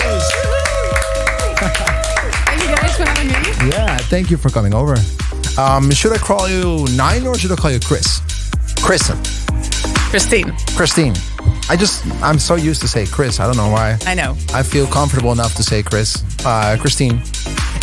Thank 2.44 2.62
you 2.62 2.76
guys 2.76 2.96
for 2.96 3.04
having 3.04 3.28
me. 3.28 3.70
Yeah, 3.70 3.96
thank 3.98 4.30
you 4.30 4.36
for 4.36 4.50
coming 4.50 4.74
over. 4.74 4.96
Um, 5.58 5.90
should 5.90 6.12
I 6.12 6.18
call 6.18 6.48
you 6.50 6.86
Nine 6.96 7.26
or 7.26 7.36
should 7.38 7.50
I 7.50 7.56
call 7.56 7.70
you 7.70 7.80
Chris? 7.80 8.20
Kristen. 8.82 9.16
Christine. 10.10 10.52
Christine. 10.76 11.14
I 11.70 11.76
just, 11.76 12.04
I'm 12.22 12.38
so 12.38 12.54
used 12.54 12.80
to 12.80 12.88
say 12.88 13.04
Chris. 13.06 13.40
I 13.40 13.46
don't 13.46 13.56
know 13.56 13.68
why. 13.68 13.98
I 14.06 14.14
know. 14.14 14.36
I 14.54 14.62
feel 14.62 14.86
comfortable 14.86 15.32
enough 15.32 15.54
to 15.56 15.62
say 15.62 15.82
Chris. 15.82 16.24
Uh, 16.44 16.76
Christine. 16.80 17.20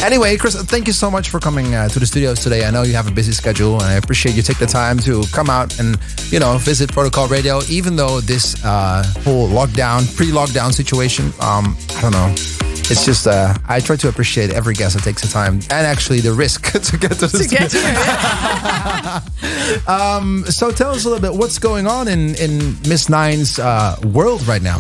Anyway, 0.04 0.38
Chris, 0.38 0.56
thank 0.65 0.86
you 0.86 0.93
so 0.93 1.10
much 1.10 1.30
for 1.30 1.39
coming 1.39 1.73
uh, 1.73 1.88
to 1.89 1.99
the 1.99 2.06
studios 2.06 2.39
today. 2.39 2.65
I 2.65 2.69
know 2.69 2.84
you 2.84 2.93
have 2.93 3.08
a 3.08 3.12
busy 3.12 3.32
schedule, 3.32 3.73
and 3.75 3.84
I 3.86 3.93
appreciate 3.93 4.36
you 4.36 4.43
take 4.43 4.60
the 4.60 4.67
time 4.67 4.99
to 4.99 5.23
come 5.32 5.49
out 5.49 5.80
and 5.80 5.97
you 6.32 6.39
know 6.39 6.58
visit 6.60 6.91
Protocol 6.91 7.28
Radio. 7.28 7.62
Even 7.69 7.95
though 7.95 8.21
this 8.21 8.63
uh, 8.63 9.04
whole 9.23 9.47
lockdown, 9.49 10.06
pre-lockdown 10.15 10.71
situation, 10.73 11.34
um, 11.39 11.75
I 11.97 12.01
don't 12.01 12.12
know. 12.12 12.30
It's 12.88 13.04
just 13.04 13.25
uh, 13.25 13.56
I 13.67 13.80
try 13.80 13.95
to 13.95 14.08
appreciate 14.10 14.51
every 14.51 14.75
guest 14.75 14.95
that 14.95 15.04
takes 15.04 15.23
the 15.23 15.28
time 15.28 15.56
and 15.56 15.71
actually 15.88 16.19
the 16.19 16.34
risk 16.34 16.71
to 16.84 16.97
get 16.97 17.13
to 17.13 17.25
the 17.28 17.39
To 17.39 17.47
get 17.47 17.71
studio. 17.71 17.89
here. 17.89 19.21
Um, 19.88 20.45
so 20.45 20.71
tell 20.71 20.91
us 20.91 21.06
a 21.06 21.10
little 21.10 21.21
bit 21.21 21.34
what's 21.38 21.58
going 21.58 21.88
on 21.88 22.08
in 22.08 22.36
in 22.36 22.78
Miss 22.88 23.10
Nine's 23.10 23.58
uh, 23.60 23.95
world 24.13 24.45
right 24.47 24.62
now. 24.62 24.80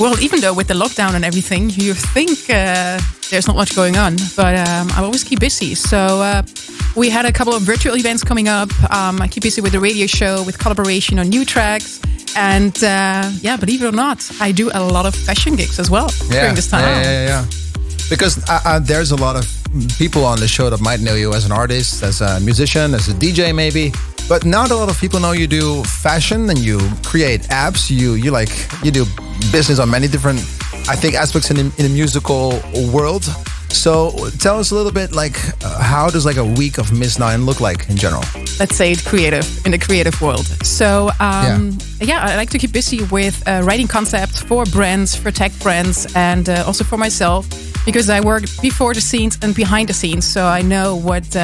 Well, 0.00 0.18
even 0.20 0.40
though 0.40 0.54
with 0.54 0.68
the 0.68 0.74
lockdown 0.74 1.14
and 1.14 1.24
everything, 1.24 1.70
you 1.70 1.94
think 1.94 2.50
uh, 2.50 3.00
there's 3.30 3.46
not 3.46 3.56
much 3.56 3.74
going 3.76 3.96
on, 3.96 4.16
but 4.36 4.56
um, 4.68 4.90
I 4.92 5.02
always 5.02 5.22
keep 5.22 5.40
busy. 5.40 5.74
So 5.74 5.98
uh, 5.98 6.42
we 6.96 7.08
had 7.10 7.24
a 7.24 7.32
couple 7.32 7.54
of 7.54 7.62
virtual 7.62 7.96
events 7.96 8.24
coming 8.24 8.48
up. 8.48 8.70
Um, 8.90 9.20
I 9.20 9.28
keep 9.28 9.42
busy 9.42 9.60
with 9.60 9.72
the 9.72 9.80
radio 9.80 10.06
show, 10.06 10.42
with 10.44 10.58
collaboration 10.58 11.18
on 11.18 11.28
new 11.28 11.44
tracks. 11.44 12.00
And 12.36 12.74
uh, 12.82 13.30
yeah, 13.40 13.56
believe 13.56 13.82
it 13.82 13.86
or 13.86 13.92
not, 13.92 14.28
I 14.40 14.52
do 14.52 14.70
a 14.72 14.82
lot 14.82 15.06
of 15.06 15.14
fashion 15.14 15.56
gigs 15.56 15.78
as 15.78 15.90
well 15.90 16.08
during 16.30 16.54
this 16.54 16.70
time. 16.70 16.82
Yeah, 16.82 17.02
yeah, 17.02 17.12
yeah. 17.12 17.26
yeah. 17.26 17.46
Because 18.08 18.38
uh, 18.48 18.60
uh, 18.64 18.78
there's 18.78 19.12
a 19.12 19.16
lot 19.16 19.36
of 19.36 19.46
people 19.98 20.24
on 20.24 20.40
the 20.40 20.48
show 20.48 20.68
that 20.70 20.80
might 20.80 21.00
know 21.00 21.14
you 21.14 21.32
as 21.32 21.44
an 21.46 21.52
artist, 21.52 22.02
as 22.02 22.20
a 22.20 22.40
musician, 22.40 22.94
as 22.94 23.08
a 23.08 23.12
DJ, 23.12 23.54
maybe. 23.54 23.92
But 24.32 24.46
not 24.46 24.70
a 24.70 24.74
lot 24.74 24.88
of 24.88 24.98
people 24.98 25.20
know 25.20 25.32
you 25.32 25.46
do 25.46 25.84
fashion 25.84 26.48
and 26.48 26.58
you 26.58 26.78
create 27.04 27.42
apps. 27.50 27.90
You 27.90 28.14
you 28.14 28.30
like 28.30 28.48
you 28.82 28.90
do 28.90 29.04
business 29.52 29.78
on 29.78 29.90
many 29.90 30.08
different, 30.08 30.38
I 30.88 30.96
think, 30.96 31.16
aspects 31.16 31.50
in 31.50 31.56
the, 31.56 31.64
in 31.76 31.84
the 31.88 31.94
musical 32.00 32.58
world. 32.94 33.24
So 33.68 33.90
tell 34.38 34.58
us 34.58 34.70
a 34.70 34.74
little 34.74 34.90
bit, 34.90 35.12
like, 35.12 35.36
uh, 35.62 35.82
how 35.82 36.08
does 36.08 36.24
like 36.24 36.38
a 36.38 36.46
week 36.60 36.78
of 36.78 36.98
Miss 36.98 37.18
Nine 37.18 37.44
look 37.44 37.60
like 37.60 37.90
in 37.90 37.96
general? 37.98 38.24
let's 38.58 38.74
say 38.74 38.92
it 38.92 39.04
creative 39.04 39.46
in 39.66 39.70
the 39.72 39.78
creative 39.78 40.18
world. 40.22 40.46
So 40.64 41.10
um, 41.20 41.76
yeah. 42.00 42.24
I 42.24 42.36
like 42.36 42.48
to 42.50 42.58
keep 42.58 42.72
busy 42.72 43.04
with 43.10 43.36
uh, 43.46 43.60
writing 43.64 43.86
concepts 43.86 44.40
for 44.40 44.64
brands, 44.64 45.14
for 45.14 45.30
tech 45.30 45.52
brands, 45.58 46.06
and 46.14 46.48
uh, 46.48 46.64
also 46.66 46.84
for 46.84 46.96
myself 46.96 47.46
because 47.84 48.08
I 48.08 48.20
work 48.20 48.44
before 48.62 48.94
the 48.94 49.02
scenes 49.02 49.38
and 49.42 49.54
behind 49.54 49.90
the 49.90 49.94
scenes, 49.94 50.24
so 50.24 50.46
I 50.46 50.62
know 50.62 50.96
what. 50.96 51.36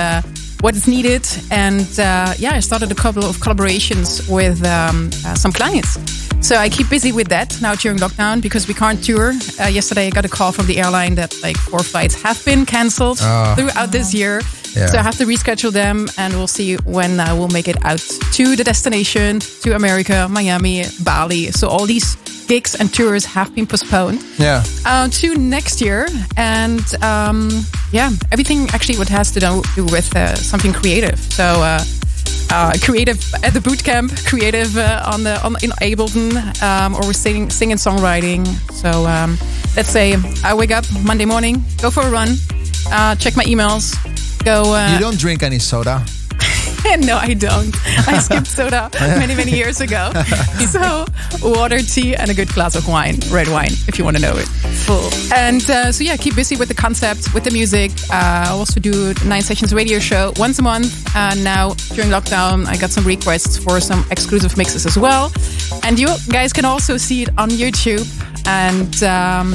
What 0.60 0.74
is 0.74 0.88
needed, 0.88 1.24
and 1.52 1.86
uh, 2.00 2.34
yeah, 2.36 2.54
I 2.54 2.60
started 2.60 2.90
a 2.90 2.94
couple 2.94 3.24
of 3.24 3.36
collaborations 3.36 4.28
with 4.28 4.64
um, 4.66 5.08
uh, 5.24 5.34
some 5.36 5.52
clients. 5.52 5.96
So 6.40 6.56
I 6.56 6.68
keep 6.68 6.88
busy 6.90 7.12
with 7.12 7.28
that 7.28 7.56
now 7.62 7.74
during 7.76 7.98
lockdown 7.98 8.42
because 8.42 8.66
we 8.66 8.74
can't 8.74 9.02
tour. 9.02 9.32
Uh, 9.60 9.66
yesterday, 9.68 10.08
I 10.08 10.10
got 10.10 10.24
a 10.24 10.28
call 10.28 10.50
from 10.52 10.66
the 10.66 10.78
airline 10.78 11.14
that 11.14 11.32
like 11.42 11.56
four 11.56 11.84
flights 11.84 12.20
have 12.22 12.44
been 12.44 12.66
cancelled 12.66 13.18
Ah. 13.22 13.54
throughout 13.56 13.92
this 13.92 14.12
year. 14.12 14.40
Yeah. 14.78 14.86
So 14.92 14.98
I 14.98 15.02
have 15.02 15.16
to 15.18 15.24
reschedule 15.26 15.72
them, 15.72 16.06
and 16.16 16.32
we'll 16.34 16.46
see 16.58 16.76
when 16.84 17.18
uh, 17.20 17.34
we'll 17.36 17.48
make 17.52 17.68
it 17.68 17.76
out 17.84 18.00
to 18.36 18.56
the 18.56 18.64
destination, 18.64 19.40
to 19.62 19.74
America, 19.74 20.28
Miami, 20.30 20.84
Bali. 21.02 21.50
So 21.52 21.68
all 21.68 21.86
these 21.86 22.16
gigs 22.48 22.74
and 22.80 22.88
tours 22.94 23.24
have 23.26 23.54
been 23.54 23.66
postponed 23.66 24.22
Yeah. 24.38 24.62
uh, 24.86 25.08
to 25.20 25.34
next 25.36 25.80
year. 25.80 26.06
And 26.36 26.80
um, 27.02 27.50
yeah, 27.92 28.10
everything 28.32 28.68
actually 28.72 28.98
what 28.98 29.08
has 29.08 29.30
to 29.32 29.40
do 29.40 29.62
with 29.92 30.14
uh, 30.16 30.34
something 30.36 30.72
creative. 30.72 31.18
So. 31.18 31.44
Uh, 31.44 31.80
uh, 32.50 32.72
creative 32.82 33.18
at 33.44 33.52
the 33.52 33.60
boot 33.60 33.84
camp, 33.84 34.10
creative 34.24 34.74
uh, 34.78 35.02
on 35.12 35.22
the 35.22 35.36
on 35.44 35.54
in 35.62 35.70
Ableton, 35.82 36.32
um, 36.62 36.94
or 36.94 37.02
we're 37.02 37.12
singing, 37.12 37.50
singing 37.50 37.76
songwriting. 37.76 38.46
So 38.72 38.88
um, 39.06 39.36
let's 39.76 39.90
say 39.90 40.16
I 40.42 40.54
wake 40.54 40.70
up 40.70 40.84
Monday 41.04 41.26
morning, 41.26 41.62
go 41.82 41.90
for 41.90 42.02
a 42.06 42.10
run, 42.10 42.28
uh, 42.90 43.14
check 43.16 43.36
my 43.36 43.44
emails, 43.44 43.92
go. 44.44 44.74
Uh, 44.74 44.92
You 44.92 44.98
don't 44.98 45.18
drink 45.18 45.42
any 45.42 45.58
soda. 45.58 46.04
no, 47.00 47.16
I 47.18 47.34
don't. 47.34 47.74
I 48.08 48.18
skipped 48.18 48.46
soda 48.46 48.88
many, 49.18 49.34
many 49.34 49.50
years 49.50 49.80
ago. 49.80 50.12
so, 50.70 51.04
water, 51.42 51.80
tea, 51.80 52.14
and 52.14 52.30
a 52.30 52.34
good 52.34 52.48
glass 52.54 52.76
of 52.76 52.86
wine, 52.86 53.16
red 53.30 53.48
wine, 53.48 53.72
if 53.88 53.98
you 53.98 54.04
want 54.04 54.16
to 54.16 54.22
know 54.22 54.36
it. 54.36 54.46
Full. 54.86 55.10
And 55.34 55.68
uh, 55.68 55.90
so, 55.92 56.04
yeah, 56.04 56.16
keep 56.16 56.36
busy 56.36 56.56
with 56.56 56.68
the 56.68 56.74
concept, 56.74 57.34
with 57.34 57.44
the 57.44 57.50
music. 57.50 57.90
Uh, 58.10 58.46
I 58.46 58.50
also 58.50 58.80
do 58.80 59.12
Nine 59.26 59.42
Sessions 59.42 59.74
radio 59.74 59.98
show 59.98 60.32
once 60.36 60.58
a 60.60 60.62
month. 60.62 60.92
And 61.16 61.42
now, 61.42 61.74
during 61.94 62.10
lockdown, 62.10 62.66
I 62.66 62.76
got 62.76 62.90
some 62.90 63.04
requests 63.04 63.58
for 63.58 63.80
some 63.80 64.04
exclusive 64.10 64.56
mixes 64.56 64.86
as 64.86 64.96
well. 64.96 65.32
And 65.82 65.98
you 65.98 66.08
guys 66.28 66.52
can 66.52 66.64
also 66.64 66.96
see 66.96 67.22
it 67.22 67.30
on 67.38 67.50
YouTube. 67.50 68.06
And 68.46 69.02
um, 69.02 69.52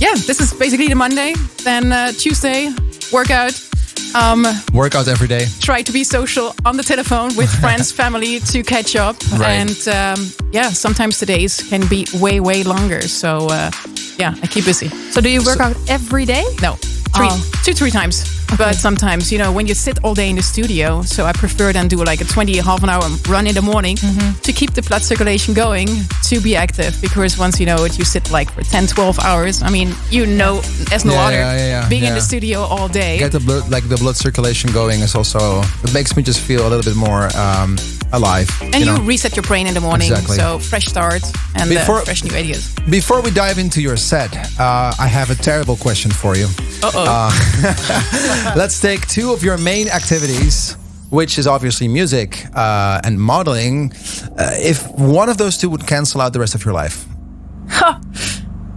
yeah, 0.00 0.14
this 0.26 0.40
is 0.40 0.52
basically 0.52 0.88
the 0.88 0.96
Monday. 0.96 1.34
Then 1.64 1.92
uh, 1.92 2.12
Tuesday, 2.12 2.70
workout. 3.12 3.67
Um, 4.14 4.44
Workout 4.72 5.08
every 5.08 5.28
day. 5.28 5.46
try 5.60 5.82
to 5.82 5.92
be 5.92 6.04
social 6.04 6.54
on 6.64 6.76
the 6.76 6.82
telephone 6.82 7.34
with 7.36 7.50
friends, 7.60 7.92
family 7.92 8.40
to 8.40 8.62
catch 8.62 8.96
up. 8.96 9.16
Right. 9.32 9.50
And 9.60 9.88
um, 9.88 10.26
yeah, 10.52 10.70
sometimes 10.70 11.18
the 11.20 11.26
days 11.26 11.62
can 11.68 11.86
be 11.88 12.06
way, 12.14 12.40
way 12.40 12.62
longer. 12.62 13.02
So 13.02 13.46
uh, 13.50 13.70
yeah, 14.18 14.34
I 14.42 14.46
keep 14.46 14.64
busy. 14.64 14.88
So 15.10 15.20
do 15.20 15.28
you 15.28 15.42
work 15.44 15.60
out 15.60 15.76
every 15.88 16.24
day? 16.24 16.44
No, 16.62 16.74
three, 17.14 17.28
Oh. 17.30 17.50
two, 17.64 17.74
three 17.74 17.90
times. 17.90 18.24
But 18.56 18.74
sometimes, 18.74 19.30
you 19.30 19.38
know, 19.38 19.52
when 19.52 19.66
you 19.66 19.74
sit 19.74 20.02
all 20.02 20.14
day 20.14 20.28
in 20.30 20.36
the 20.36 20.42
studio, 20.42 21.02
so 21.02 21.26
I 21.26 21.32
prefer 21.32 21.72
then 21.72 21.86
do 21.88 21.96
like 21.98 22.20
a 22.20 22.24
20, 22.24 22.56
half 22.58 22.82
an 22.82 22.88
hour 22.88 23.02
run 23.28 23.46
in 23.46 23.54
the 23.54 23.62
morning 23.62 23.96
Mm-hmm. 23.98 24.40
to 24.42 24.52
keep 24.52 24.72
the 24.74 24.82
blood 24.82 25.02
circulation 25.02 25.54
going, 25.54 25.88
to 26.24 26.40
be 26.40 26.56
active. 26.56 26.96
Because 27.00 27.38
once 27.38 27.60
you 27.60 27.66
know 27.66 27.84
it, 27.84 27.98
you 27.98 28.04
sit 28.04 28.30
like 28.30 28.50
for 28.50 28.62
10, 28.62 28.86
12 28.86 29.18
hours. 29.20 29.62
I 29.62 29.70
mean, 29.70 29.92
you 30.10 30.26
know, 30.26 30.58
as 30.92 31.04
no 31.04 31.12
Yeah, 31.12 31.20
other, 31.26 31.36
yeah, 31.36 31.56
yeah, 31.56 31.66
yeah, 31.82 31.88
being 31.88 32.04
in 32.04 32.14
the 32.14 32.20
studio 32.20 32.60
all 32.60 32.88
day. 32.88 33.18
Get 33.18 33.32
the 33.32 33.40
blood, 33.40 33.70
like 33.70 33.88
the 33.88 33.96
blood 33.96 34.16
circulation 34.16 34.72
going 34.72 35.00
is 35.00 35.14
also 35.14 35.60
it 35.84 35.92
makes 35.94 36.16
me 36.16 36.22
just 36.22 36.40
feel 36.40 36.66
a 36.66 36.68
little 36.68 36.82
bit 36.82 36.96
more 36.96 37.28
um, 37.36 37.76
alive. 38.12 38.48
and 38.62 38.74
you, 38.80 38.86
know? 38.86 38.98
reset 39.02 39.36
your 39.36 39.44
brain 39.44 39.66
in 39.66 39.74
the 39.74 39.80
morning. 39.80 40.10
Exactly. 40.10 40.36
So 40.36 40.58
fresh 40.58 40.86
start 40.86 41.22
and 41.54 41.68
Before- 41.70 41.98
uh, 42.00 42.04
fresh 42.04 42.24
new 42.24 42.34
ideas. 42.34 42.74
Before 42.90 43.20
we 43.20 43.30
dive 43.30 43.58
into 43.58 43.80
your 43.80 43.96
set, 43.96 44.34
uh, 44.58 44.92
I 44.98 45.06
have 45.06 45.30
a 45.30 45.34
terrible 45.36 45.76
question 45.76 46.10
for 46.10 46.34
you. 46.36 46.46
Uh-oh. 46.82 47.04
Uh, 47.08 47.30
let's 48.56 48.80
take 48.80 49.06
two 49.08 49.32
of 49.32 49.42
your 49.42 49.58
main 49.58 49.88
activities, 49.88 50.76
which 51.10 51.38
is 51.38 51.46
obviously 51.46 51.88
music 51.88 52.44
uh, 52.54 53.00
and 53.04 53.20
modeling. 53.20 53.92
Uh, 54.38 54.50
if 54.54 54.88
one 54.98 55.28
of 55.28 55.36
those 55.38 55.58
two 55.58 55.70
would 55.70 55.86
cancel 55.86 56.20
out 56.20 56.32
the 56.32 56.40
rest 56.40 56.54
of 56.54 56.64
your 56.64 56.74
life, 56.74 57.06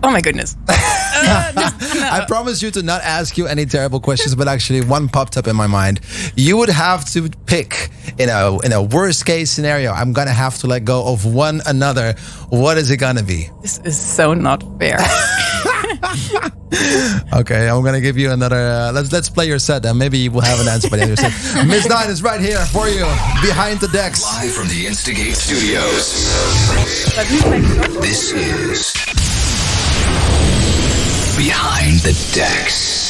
Oh 0.04 0.10
my 0.10 0.19
goodness. 0.21 0.58
I 0.67 2.26
promise 2.28 2.63
you 2.63 2.71
to 2.71 2.82
not 2.82 3.02
ask 3.04 3.38
you 3.38 3.45
any 3.45 3.65
terrible 3.65 4.00
questions, 4.00 4.34
but 4.34 4.47
actually 4.47 4.82
one 4.82 5.08
popped 5.08 5.38
up 5.38 5.47
in 5.47 5.56
my 5.56 5.67
mind. 5.67 6.00
You 6.36 6.58
would 6.58 6.69
have 6.69 7.06
to 7.12 7.30
pick 7.45 7.89
in 8.17 8.30
a 8.30 8.58
in 8.65 8.71
a 8.71 8.82
worst 8.82 9.26
case 9.28 9.52
scenario. 9.52 9.91
I'm 9.91 10.12
gonna 10.12 10.34
have 10.34 10.58
to 10.60 10.67
let 10.67 10.86
go 10.86 11.06
of 11.13 11.26
one 11.26 11.62
another. 11.67 12.13
What 12.50 12.78
is 12.78 12.89
it 12.89 12.97
gonna 12.97 13.21
be? 13.21 13.50
This 13.62 13.78
is 13.80 14.00
so 14.00 14.34
not 14.34 14.63
fair. 14.80 14.97
Okay, 17.34 17.68
I'm 17.70 17.84
gonna 17.84 18.02
give 18.02 18.18
you 18.18 18.32
another. 18.32 18.56
Uh, 18.56 18.92
let's 18.94 19.12
let's 19.12 19.30
play 19.30 19.46
your 19.48 19.60
set, 19.60 19.86
and 19.86 20.00
maybe 20.00 20.30
we'll 20.30 20.42
have 20.42 20.60
an 20.60 20.68
answer 20.68 20.90
by 20.90 20.98
the 20.98 21.04
end 21.04 21.12
of 21.14 21.20
your 21.20 21.32
set. 21.32 21.68
Miss 21.68 21.88
Nine 21.88 22.10
is 22.10 22.24
right 22.24 22.40
here 22.40 22.60
for 22.68 22.88
you, 22.88 23.06
behind 23.42 23.80
the 23.80 23.90
decks. 23.90 24.24
Live 24.24 24.54
from 24.54 24.68
the 24.68 24.88
Instigate 24.88 25.36
Studios. 25.36 26.28
This 28.02 28.32
is 28.32 28.94
Behind 31.38 32.00
the 32.00 32.14
Decks. 32.34 33.01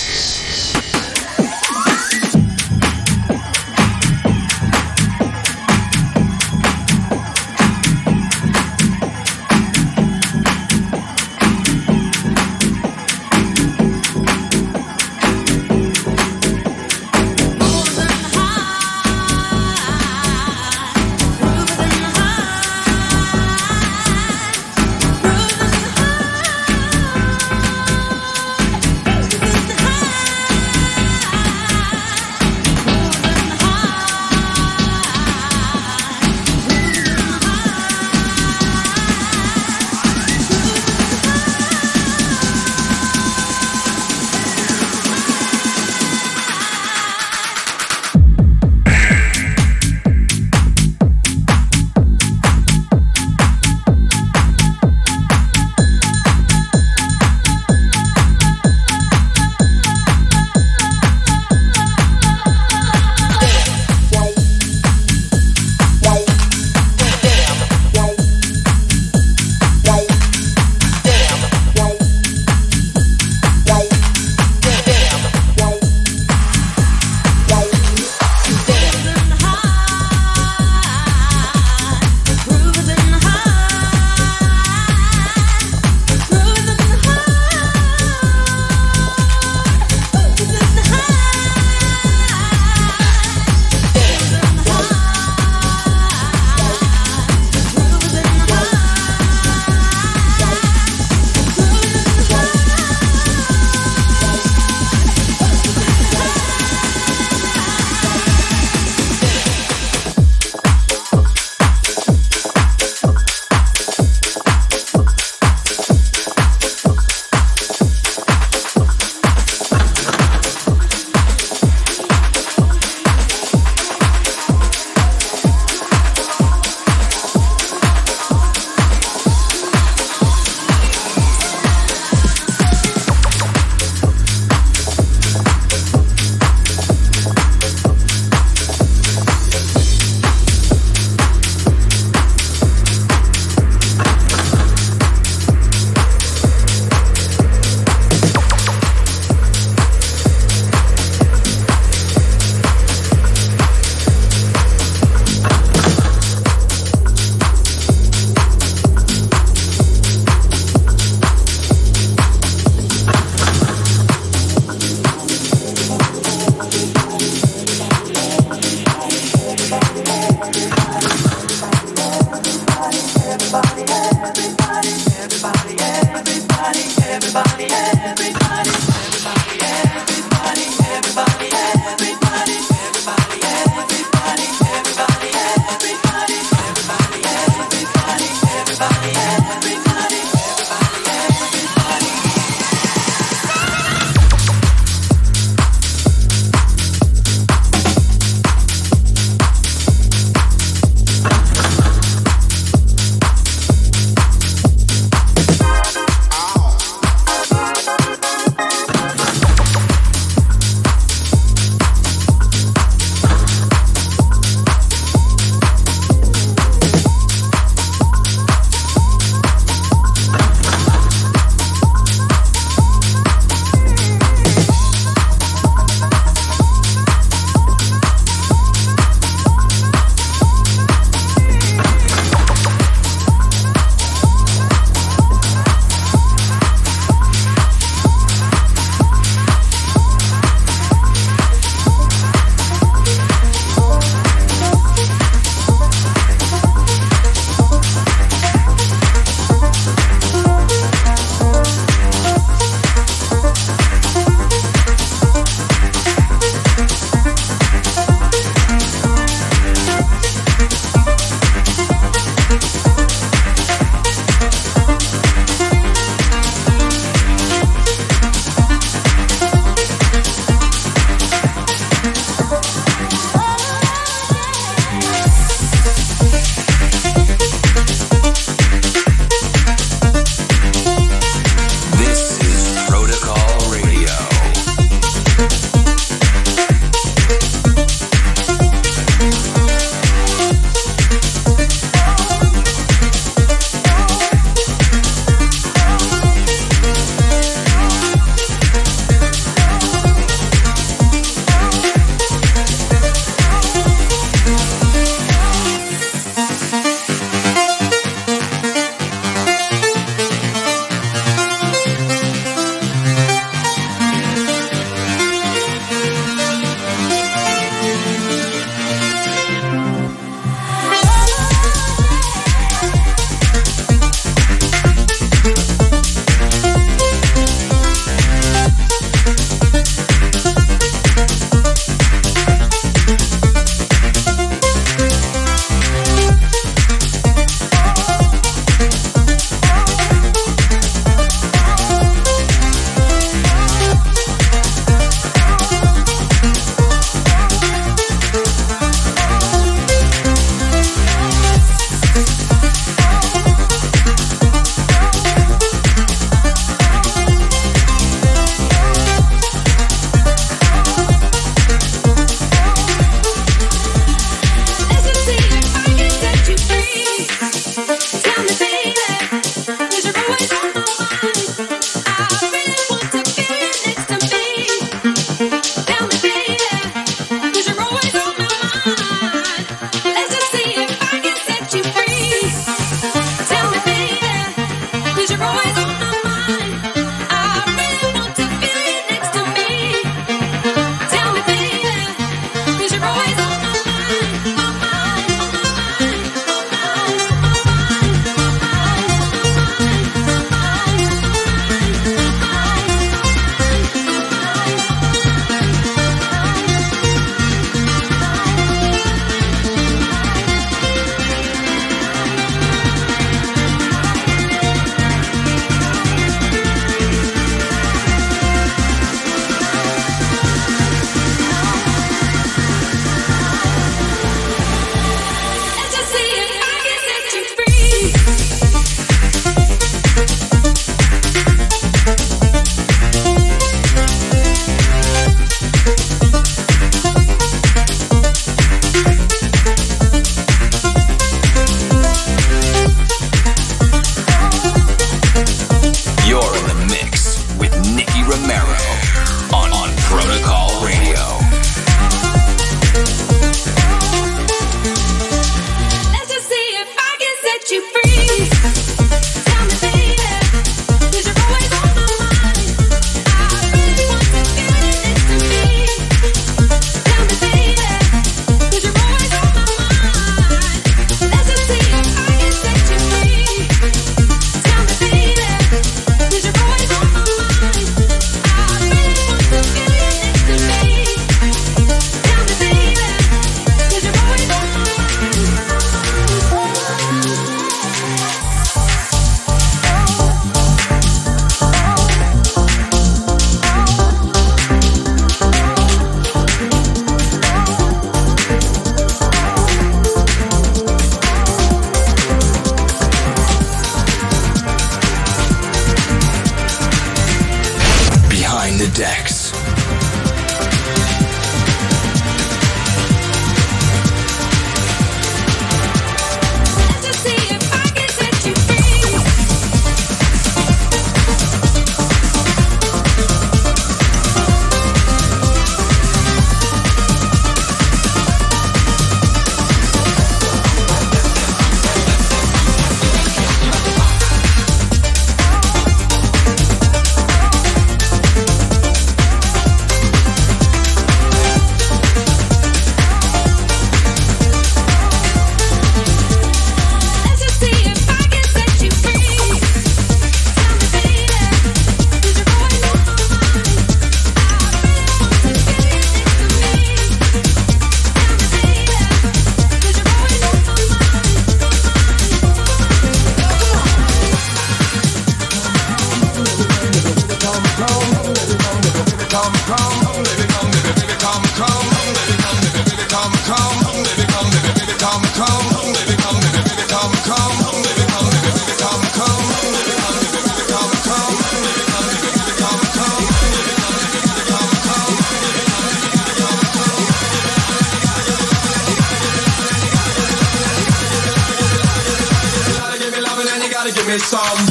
Give 594.11 594.19
me 594.19 594.23
um, 594.23 594.57
some. 594.57 594.70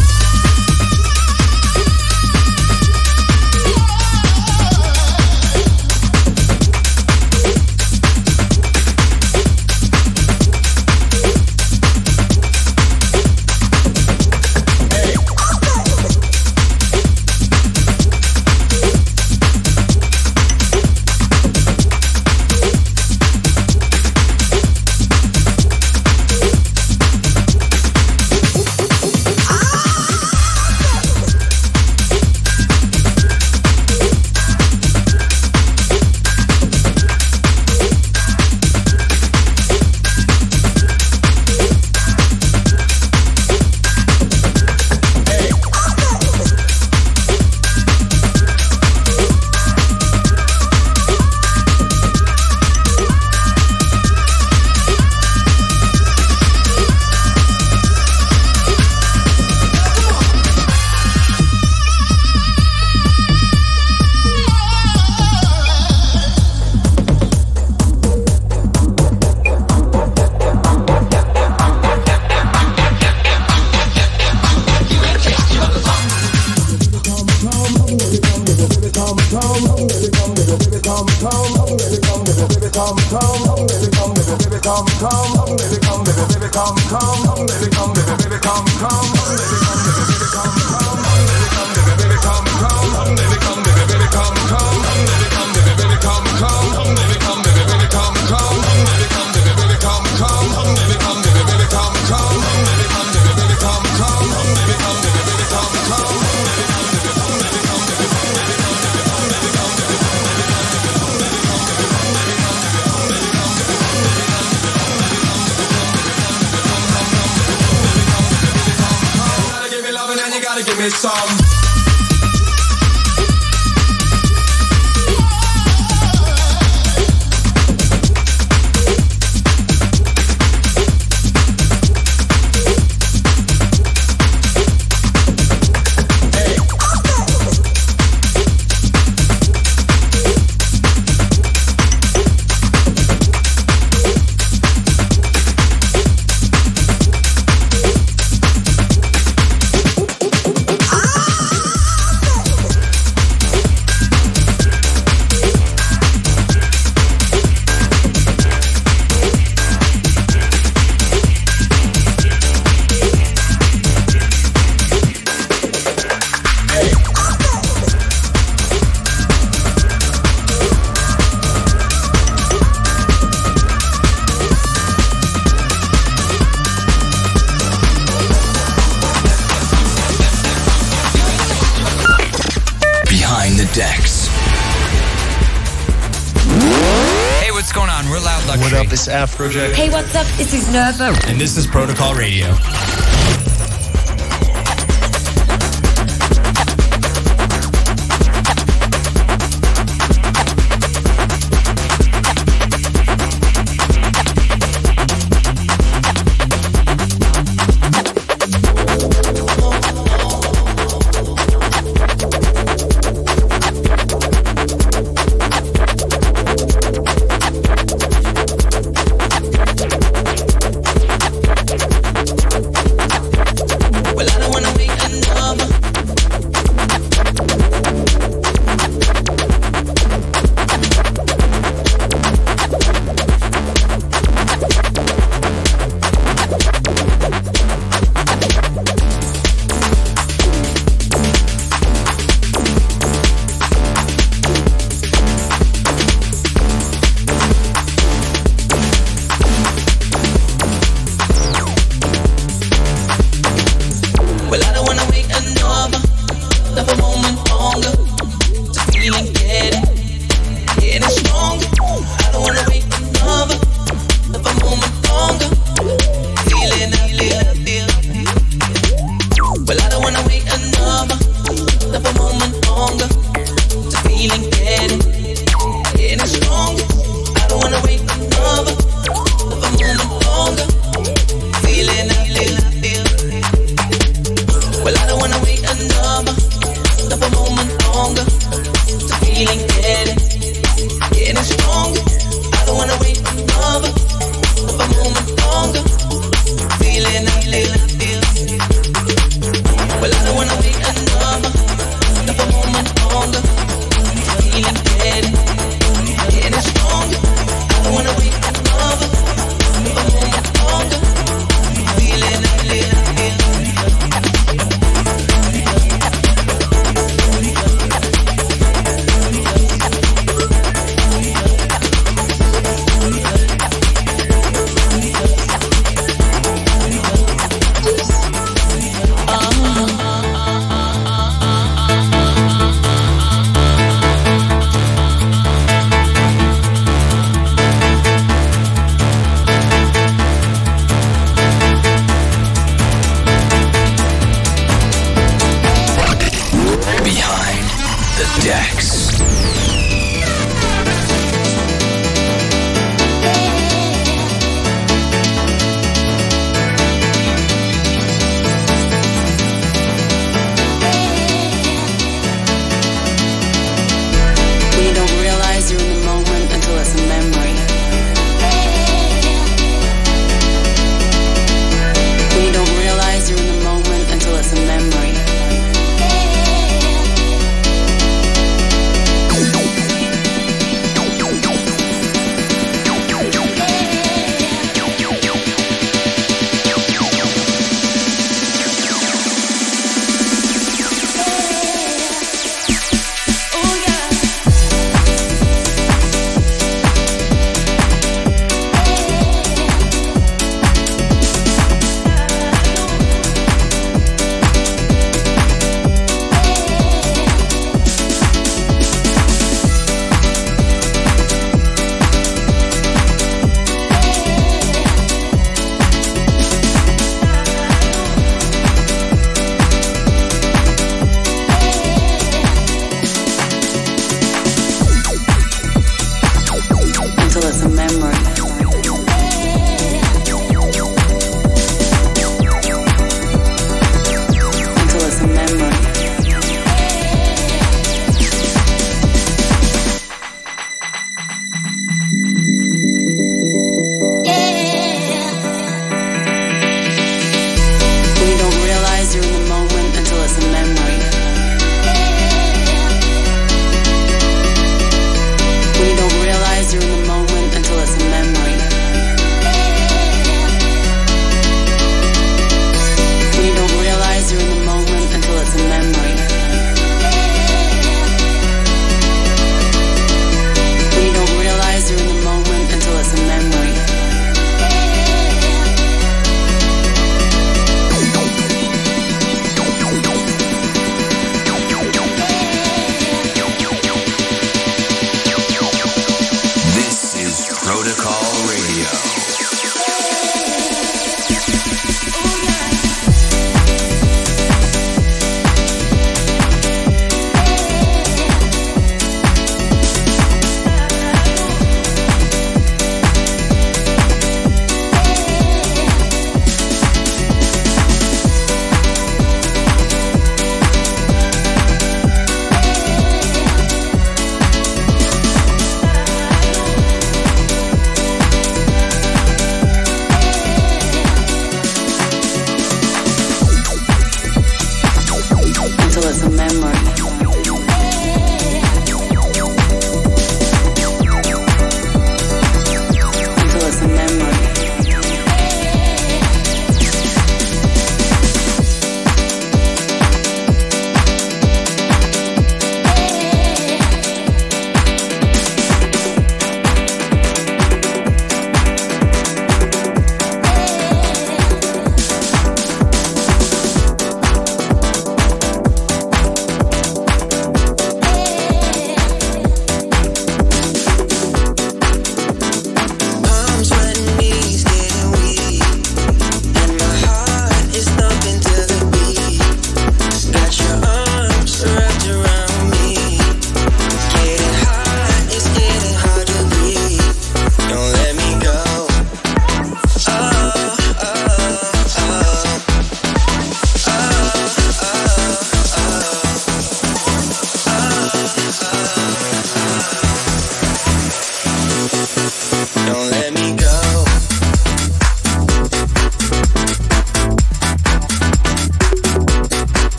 What 189.41 189.47
up? 189.47 189.53
It's 189.53 189.57
Afrojack. 189.57 189.73
Hey, 189.73 189.89
what's 189.89 190.15
up? 190.15 190.27
This 190.37 190.53
is 190.53 190.71
Nervo. 190.71 191.15
And 191.27 191.41
this 191.41 191.57
is 191.57 191.67
Protocol 191.67 192.15
Radio. 192.15 192.55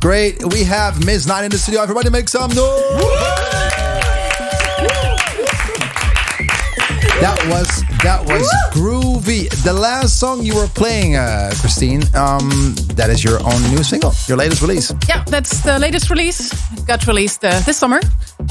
Great. 0.00 0.44
We 0.52 0.64
have 0.64 1.04
Ms. 1.04 1.26
Nine 1.26 1.44
in 1.44 1.50
the 1.50 1.58
studio. 1.58 1.82
Everybody 1.82 2.10
make 2.10 2.28
some 2.28 2.50
noise. 2.50 2.56
That 7.20 7.38
was 7.48 7.68
that 8.02 8.24
was 8.26 8.46
groovy. 8.72 9.48
The 9.64 9.72
last 9.72 10.20
song 10.20 10.42
you 10.42 10.54
were 10.54 10.68
playing, 10.68 11.16
uh, 11.16 11.50
Christine, 11.60 12.02
um, 12.14 12.74
that 12.94 13.08
is 13.08 13.24
your 13.24 13.40
own 13.40 13.62
new 13.70 13.82
single, 13.82 14.12
your 14.28 14.36
latest 14.36 14.60
release. 14.60 14.92
Yeah, 15.08 15.24
that's 15.24 15.62
the 15.62 15.78
latest 15.78 16.10
release. 16.10 16.52
It 16.72 16.86
got 16.86 17.06
released 17.06 17.42
uh, 17.44 17.58
this 17.60 17.78
summer. 17.78 18.00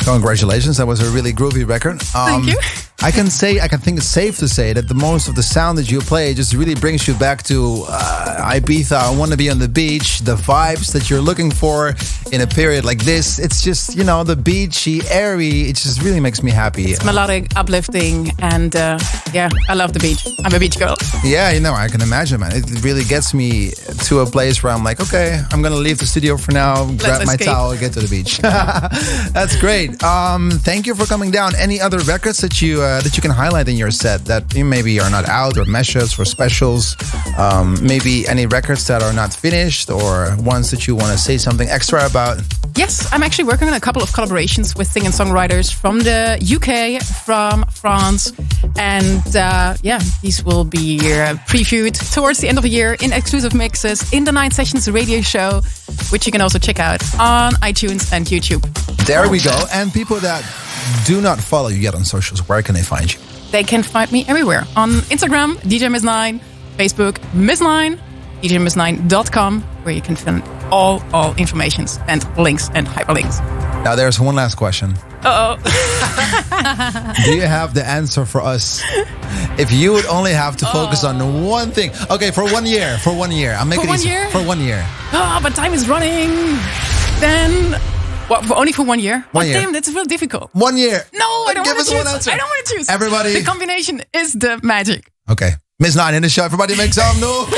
Congratulations, 0.03 0.77
that 0.77 0.87
was 0.87 0.99
a 0.99 1.09
really 1.11 1.31
groovy 1.31 1.65
record. 1.67 2.01
Um, 2.15 2.43
Thank 2.43 2.47
you. 2.47 2.57
I 3.05 3.11
can 3.11 3.27
say, 3.27 3.59
I 3.59 3.67
can 3.67 3.77
think 3.77 3.99
it's 3.99 4.07
safe 4.07 4.39
to 4.39 4.47
say 4.47 4.73
that 4.73 4.87
the 4.87 4.95
most 4.95 5.27
of 5.27 5.35
the 5.35 5.43
sound 5.43 5.77
that 5.77 5.91
you 5.91 5.99
play 5.99 6.33
just 6.33 6.55
really 6.55 6.73
brings 6.73 7.07
you 7.07 7.13
back 7.13 7.43
to 7.43 7.85
uh, 7.87 8.51
Ibiza. 8.55 8.97
I 8.97 9.15
want 9.15 9.29
to 9.29 9.37
be 9.37 9.47
on 9.47 9.59
the 9.59 9.67
beach, 9.67 10.21
the 10.21 10.35
vibes 10.35 10.91
that 10.91 11.07
you're 11.07 11.21
looking 11.21 11.51
for 11.51 11.93
in 12.31 12.41
a 12.41 12.47
period 12.47 12.83
like 12.83 12.97
this. 13.05 13.37
It's 13.37 13.61
just, 13.61 13.95
you 13.95 14.03
know, 14.03 14.23
the 14.23 14.35
beachy, 14.35 15.01
airy. 15.07 15.69
It 15.69 15.75
just 15.75 16.01
really 16.01 16.19
makes 16.19 16.41
me 16.41 16.49
happy. 16.49 16.85
It's 16.85 17.05
melodic, 17.05 17.55
uplifting, 17.55 18.31
and 18.39 18.75
uh, 18.75 18.97
yeah, 19.31 19.49
I 19.69 19.75
love 19.75 19.93
the 19.93 19.99
beach. 19.99 20.25
I'm 20.43 20.55
a 20.55 20.59
beach 20.59 20.79
girl. 20.79 20.95
Yeah, 21.23 21.51
you 21.51 21.59
know, 21.59 21.75
I 21.75 21.89
can 21.89 22.01
imagine, 22.01 22.39
man. 22.39 22.53
It 22.55 22.83
really 22.83 23.03
gets 23.03 23.35
me 23.35 23.73
to 24.05 24.21
a 24.21 24.25
place 24.25 24.63
where 24.63 24.73
I'm 24.73 24.83
like, 24.83 24.99
okay, 24.99 25.43
I'm 25.51 25.61
gonna 25.61 25.75
leave 25.75 25.99
the 25.99 26.07
studio 26.07 26.37
for 26.37 26.53
now, 26.53 26.85
grab 26.93 27.23
my 27.27 27.33
escape. 27.33 27.45
towel, 27.45 27.77
get 27.77 27.93
to 27.93 27.99
the 27.99 28.07
beach. 28.09 28.37
That's 29.37 29.55
great. 29.59 30.03
Um, 30.03 30.49
thank 30.49 30.87
you 30.87 30.95
for 30.95 31.05
coming 31.05 31.29
down. 31.29 31.53
Any 31.55 31.79
other 31.79 31.99
records 31.99 32.39
that 32.39 32.63
you 32.63 32.81
uh, 32.81 32.94
that 33.01 33.15
you 33.15 33.21
can 33.21 33.31
highlight 33.31 33.67
in 33.67 33.75
your 33.75 33.91
set 33.91 34.25
that 34.25 34.53
you 34.55 34.65
maybe 34.65 34.99
are 34.99 35.09
not 35.09 35.27
out, 35.27 35.57
or 35.57 35.65
meshes, 35.65 36.19
or 36.19 36.25
specials? 36.25 36.95
Um, 37.37 37.77
maybe 37.81 38.27
any 38.27 38.45
records 38.45 38.87
that 38.87 39.01
are 39.01 39.13
not 39.13 39.33
finished, 39.33 39.89
or 39.89 40.35
ones 40.39 40.71
that 40.71 40.87
you 40.87 40.95
want 40.95 41.11
to 41.11 41.17
say 41.17 41.37
something 41.37 41.67
extra 41.69 42.05
about? 42.05 42.41
Yes, 42.75 43.07
I'm 43.13 43.23
actually 43.23 43.45
working 43.45 43.69
on 43.69 43.73
a 43.73 43.79
couple 43.79 44.03
of 44.03 44.09
collaborations 44.09 44.77
with 44.77 44.87
singer 44.87 45.11
songwriters 45.11 45.73
from 45.73 45.99
the 45.99 46.37
UK, 46.55 47.01
from 47.23 47.63
France, 47.71 48.33
and 48.77 49.35
uh, 49.35 49.75
yeah, 49.81 49.99
these 50.21 50.43
will 50.43 50.65
be 50.65 50.99
uh, 50.99 51.35
previewed 51.47 51.95
towards 52.13 52.39
the 52.39 52.49
end 52.49 52.57
of 52.57 52.63
the 52.63 52.69
year 52.69 52.97
in 53.01 53.13
exclusive 53.13 53.53
mixes 53.53 54.11
in 54.11 54.25
the 54.25 54.31
Nine 54.31 54.51
Sessions 54.51 54.91
radio 54.91 55.21
show, 55.21 55.61
which 56.09 56.25
you 56.25 56.31
can 56.33 56.41
also 56.41 56.59
check 56.59 56.79
out 56.79 57.01
on 57.17 57.53
iTunes 57.55 58.11
and 58.11 58.25
YouTube. 58.25 58.61
There 59.05 59.29
we 59.29 59.39
go. 59.39 59.55
And 59.71 59.93
people 59.93 60.17
that 60.17 60.43
do 61.05 61.21
not 61.21 61.39
follow 61.39 61.67
you 61.69 61.77
yet 61.77 61.95
on 61.95 62.03
socials, 62.05 62.47
where 62.47 62.61
can 62.61 62.75
they 62.75 62.83
find 62.83 63.11
you? 63.13 63.19
They 63.51 63.63
can 63.63 63.83
find 63.83 64.11
me 64.11 64.25
everywhere 64.27 64.63
on 64.75 64.89
Instagram, 65.11 65.55
DJ 65.57 65.89
Miss9, 65.89 66.39
Facebook, 66.77 67.17
Miss9, 67.33 67.99
DJMiss9.com, 68.41 69.61
where 69.83 69.93
you 69.95 70.01
can 70.01 70.15
find 70.15 70.43
all 70.71 71.01
all 71.13 71.33
informations 71.35 71.99
and 72.07 72.25
links 72.37 72.69
and 72.73 72.87
hyperlinks. 72.87 73.39
Now, 73.83 73.95
there's 73.95 74.19
one 74.19 74.35
last 74.35 74.55
question. 74.55 74.95
Uh 75.23 75.57
oh. 75.57 77.13
Do 77.25 77.33
you 77.35 77.41
have 77.43 77.73
the 77.73 77.85
answer 77.85 78.25
for 78.25 78.41
us? 78.41 78.81
If 79.57 79.71
you 79.71 79.93
would 79.93 80.05
only 80.07 80.33
have 80.33 80.57
to 80.57 80.65
focus 80.65 81.03
on 81.03 81.45
one 81.45 81.71
thing. 81.71 81.91
Okay, 82.09 82.31
for 82.31 82.43
one 82.51 82.65
year. 82.65 82.97
For 82.99 83.15
one 83.15 83.31
year. 83.31 83.53
I'll 83.53 83.65
make 83.65 83.79
For 83.79 83.85
it 83.85 83.89
one 83.89 83.99
easy. 83.99 84.09
year? 84.09 84.27
For 84.29 84.43
one 84.43 84.59
year. 84.59 84.83
Ah, 85.13 85.39
but 85.41 85.53
time 85.55 85.73
is 85.73 85.87
running. 85.87 86.29
Then, 87.21 87.79
what? 88.27 88.45
For 88.45 88.55
only 88.55 88.71
for 88.71 88.83
one 88.83 88.99
year? 88.99 89.25
One 89.31 89.45
oh, 89.45 89.47
year. 89.47 89.61
Damn, 89.61 89.73
that's 89.73 89.89
real 89.89 90.05
difficult. 90.05 90.49
One 90.53 90.77
year. 90.77 91.03
No, 91.13 91.25
I 91.47 91.53
don't 91.53 91.65
want 91.65 91.79
us 91.79 91.89
to 91.89 91.95
one 91.95 92.05
choose. 92.05 92.13
answer. 92.13 92.31
I 92.31 92.37
don't 92.37 92.47
want 92.47 92.65
to 92.67 92.73
choose. 92.75 92.89
Everybody- 92.89 93.33
the 93.33 93.43
combination 93.43 94.01
is 94.13 94.33
the 94.33 94.59
magic. 94.63 95.11
Okay. 95.29 95.51
Miss 95.79 95.95
Nine 95.95 96.13
in 96.15 96.21
the 96.23 96.29
show. 96.29 96.45
Everybody 96.45 96.75
make 96.77 96.93
some 96.93 97.19
noise. 97.19 97.51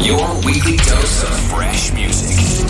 Your 0.00 0.24
weekly 0.46 0.76
dose 0.78 1.22
of 1.22 1.34
fresh 1.50 1.92
music. 1.92 2.64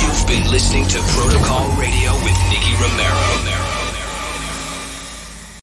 You've 0.00 0.26
been 0.26 0.50
listening 0.50 0.86
to 0.88 0.98
Protocol 1.14 1.68
Radio 1.76 2.12
with 2.24 2.38
Nicky 2.50 2.72
Romero. 2.80 3.37